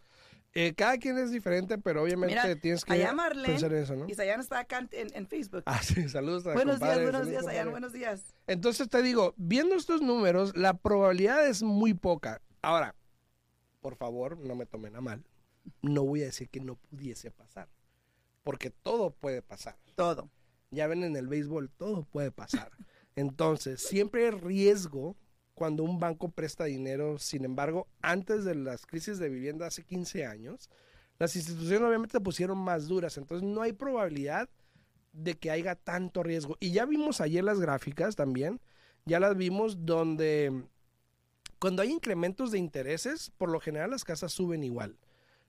Eh, 0.55 0.73
cada 0.75 0.97
quien 0.97 1.19
es 1.19 1.31
diferente, 1.31 1.77
pero 1.77 2.03
obviamente 2.03 2.35
Mira, 2.35 2.59
tienes 2.59 2.83
que 2.83 2.95
allá 2.95 3.13
Marlene 3.13 3.49
pensar 3.49 3.75
en 3.75 3.83
eso, 3.83 3.97
¿no? 3.97 4.07
Y 4.09 4.15
Sayan 4.15 4.41
está 4.41 4.61
acá 4.61 4.89
en, 4.93 5.27
Facebook. 5.27 5.63
Ah, 5.67 5.83
sí, 5.83 6.09
saludos. 6.09 6.47
a 6.47 6.55
buenos 6.55 6.77
compadre, 6.79 7.01
días, 7.01 7.13
buenos 7.13 7.27
saludos, 7.27 7.43
días, 7.43 7.45
Sayan, 7.45 7.71
buenos 7.71 7.93
días. 7.93 8.35
Entonces 8.47 8.89
te 8.89 9.03
digo, 9.03 9.35
viendo 9.37 9.75
estos 9.75 10.01
números, 10.01 10.57
la 10.57 10.73
probabilidad 10.73 11.47
es 11.47 11.63
muy 11.63 11.93
poca. 11.93 12.41
Ahora, 12.63 12.95
por 13.81 13.97
favor, 13.97 14.39
no 14.39 14.55
me 14.55 14.67
tomen 14.67 14.97
a 14.97 15.01
mal. 15.01 15.25
No 15.83 16.05
voy 16.05 16.23
a 16.23 16.27
decir 16.27 16.49
que 16.49 16.61
no 16.61 16.77
pudiese 16.77 17.31
pasar, 17.31 17.69
porque 18.45 18.71
todo 18.71 19.11
puede 19.11 19.43
pasar. 19.43 19.77
Todo. 19.95 20.31
Ya 20.71 20.87
ven 20.87 21.05
en 21.05 21.17
el 21.17 21.29
béisbol, 21.29 21.71
todo 21.71 22.05
puede 22.05 22.31
pasar. 22.31 22.71
Entonces, 23.17 23.81
siempre 23.83 24.27
hay 24.27 24.31
riesgo 24.31 25.17
cuando 25.55 25.83
un 25.83 25.99
banco 25.99 26.29
presta 26.29 26.65
dinero. 26.65 27.19
Sin 27.19 27.45
embargo, 27.45 27.89
antes 28.03 28.45
de 28.45 28.55
las 28.55 28.87
crisis 28.87 29.19
de 29.19 29.29
vivienda 29.29 29.67
hace 29.67 29.85
15 29.85 30.27
años, 30.27 30.71
las 31.19 31.35
instituciones 31.35 31.89
obviamente 31.89 32.13
se 32.13 32.21
pusieron 32.21 32.59
más 32.59 32.87
duras. 32.89 33.17
Entonces, 33.17 33.49
no 33.49 33.63
hay 33.63 33.73
probabilidad 33.73 34.49
de 35.13 35.35
que 35.35 35.51
haya 35.51 35.75
tanto 35.75 36.23
riesgo. 36.23 36.57
Y 36.61 36.73
ya 36.73 36.85
vimos 36.85 37.21
ayer 37.21 37.43
las 37.43 37.59
gráficas 37.59 38.17
también, 38.17 38.61
ya 39.07 39.19
las 39.19 39.37
vimos 39.37 39.87
donde 39.87 40.65
cuando 41.59 41.83
hay 41.83 41.91
incrementos 41.91 42.51
de 42.51 42.59
intereses, 42.59 43.31
por 43.39 43.51
lo 43.51 43.61
general 43.61 43.91
las 43.91 44.05
casas 44.05 44.33
suben 44.33 44.63
igual. 44.65 44.99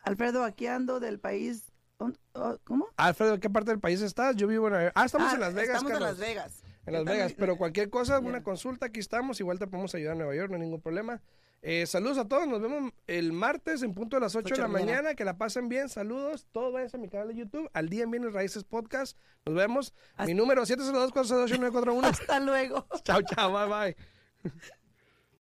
Alfredo, 0.04 0.44
aquí 0.44 0.68
ando 0.68 1.00
del 1.00 1.20
país. 1.20 1.74
¿Dónde- 1.98 2.20
oh, 2.34 2.58
¿Cómo? 2.64 2.88
Alfredo, 2.98 3.36
¿en 3.36 3.40
qué 3.40 3.50
parte 3.50 3.72
del 3.72 3.80
país 3.80 4.02
estás? 4.02 4.36
Yo 4.36 4.48
vivo 4.48 4.68
en... 4.68 4.92
Ah, 4.96 5.06
estamos 5.06 5.32
Ah, 5.32 5.36
en 5.36 5.40
Las 5.42 5.54
Vegas, 5.54 5.78
Estamos 5.78 5.92
Carlos. 5.92 6.10
en 6.10 6.18
Las 6.18 6.28
Vegas. 6.28 6.64
En 6.86 6.94
Las 6.94 7.06
Vegas, 7.06 7.34
pero 7.38 7.58
cualquier 7.58 7.90
cosa, 7.90 8.20
una 8.20 8.44
consulta, 8.44 8.88
aquí 8.88 9.00
estamos. 9.00 9.40
Igual 9.40 9.58
te 9.60 9.66
podemos 9.68 9.94
ayudar 9.96 10.14
a 10.14 10.18
Nueva 10.18 10.36
York, 10.36 10.50
no 10.50 10.56
hay 10.56 10.62
ningún 10.62 10.82
problema. 10.82 11.22
Eh, 11.68 11.88
saludos 11.88 12.20
a 12.20 12.28
todos, 12.28 12.48
nos 12.48 12.62
vemos 12.62 12.94
el 13.08 13.34
martes 13.34 13.82
en 13.82 13.92
punto 13.96 14.18
de 14.18 14.20
las 14.22 14.36
8 14.36 14.54
de 14.54 14.62
la 14.62 14.68
mañana. 14.68 15.16
Que 15.16 15.26
la 15.26 15.36
pasen 15.40 15.68
bien, 15.68 15.90
saludos. 15.90 16.46
Todos 16.52 16.72
vayan 16.72 16.92
a 16.94 16.98
mi 17.00 17.10
canal 17.10 17.30
de 17.30 17.36
YouTube, 17.36 17.68
al 17.74 17.90
día 17.90 18.04
en 18.04 18.12
Bienes 18.12 18.34
Raíces 18.34 18.64
Podcast. 18.64 19.18
Nos 19.48 19.56
vemos. 19.56 19.94
Mi 20.28 20.36
número 20.36 20.64
702 20.64 21.12
428 21.12 21.60
941 21.60 22.08
Hasta 22.08 22.40
luego. 22.40 22.86
Chao, 23.04 23.22
chao, 23.24 23.52
bye, 23.52 23.96
bye. 24.44 24.54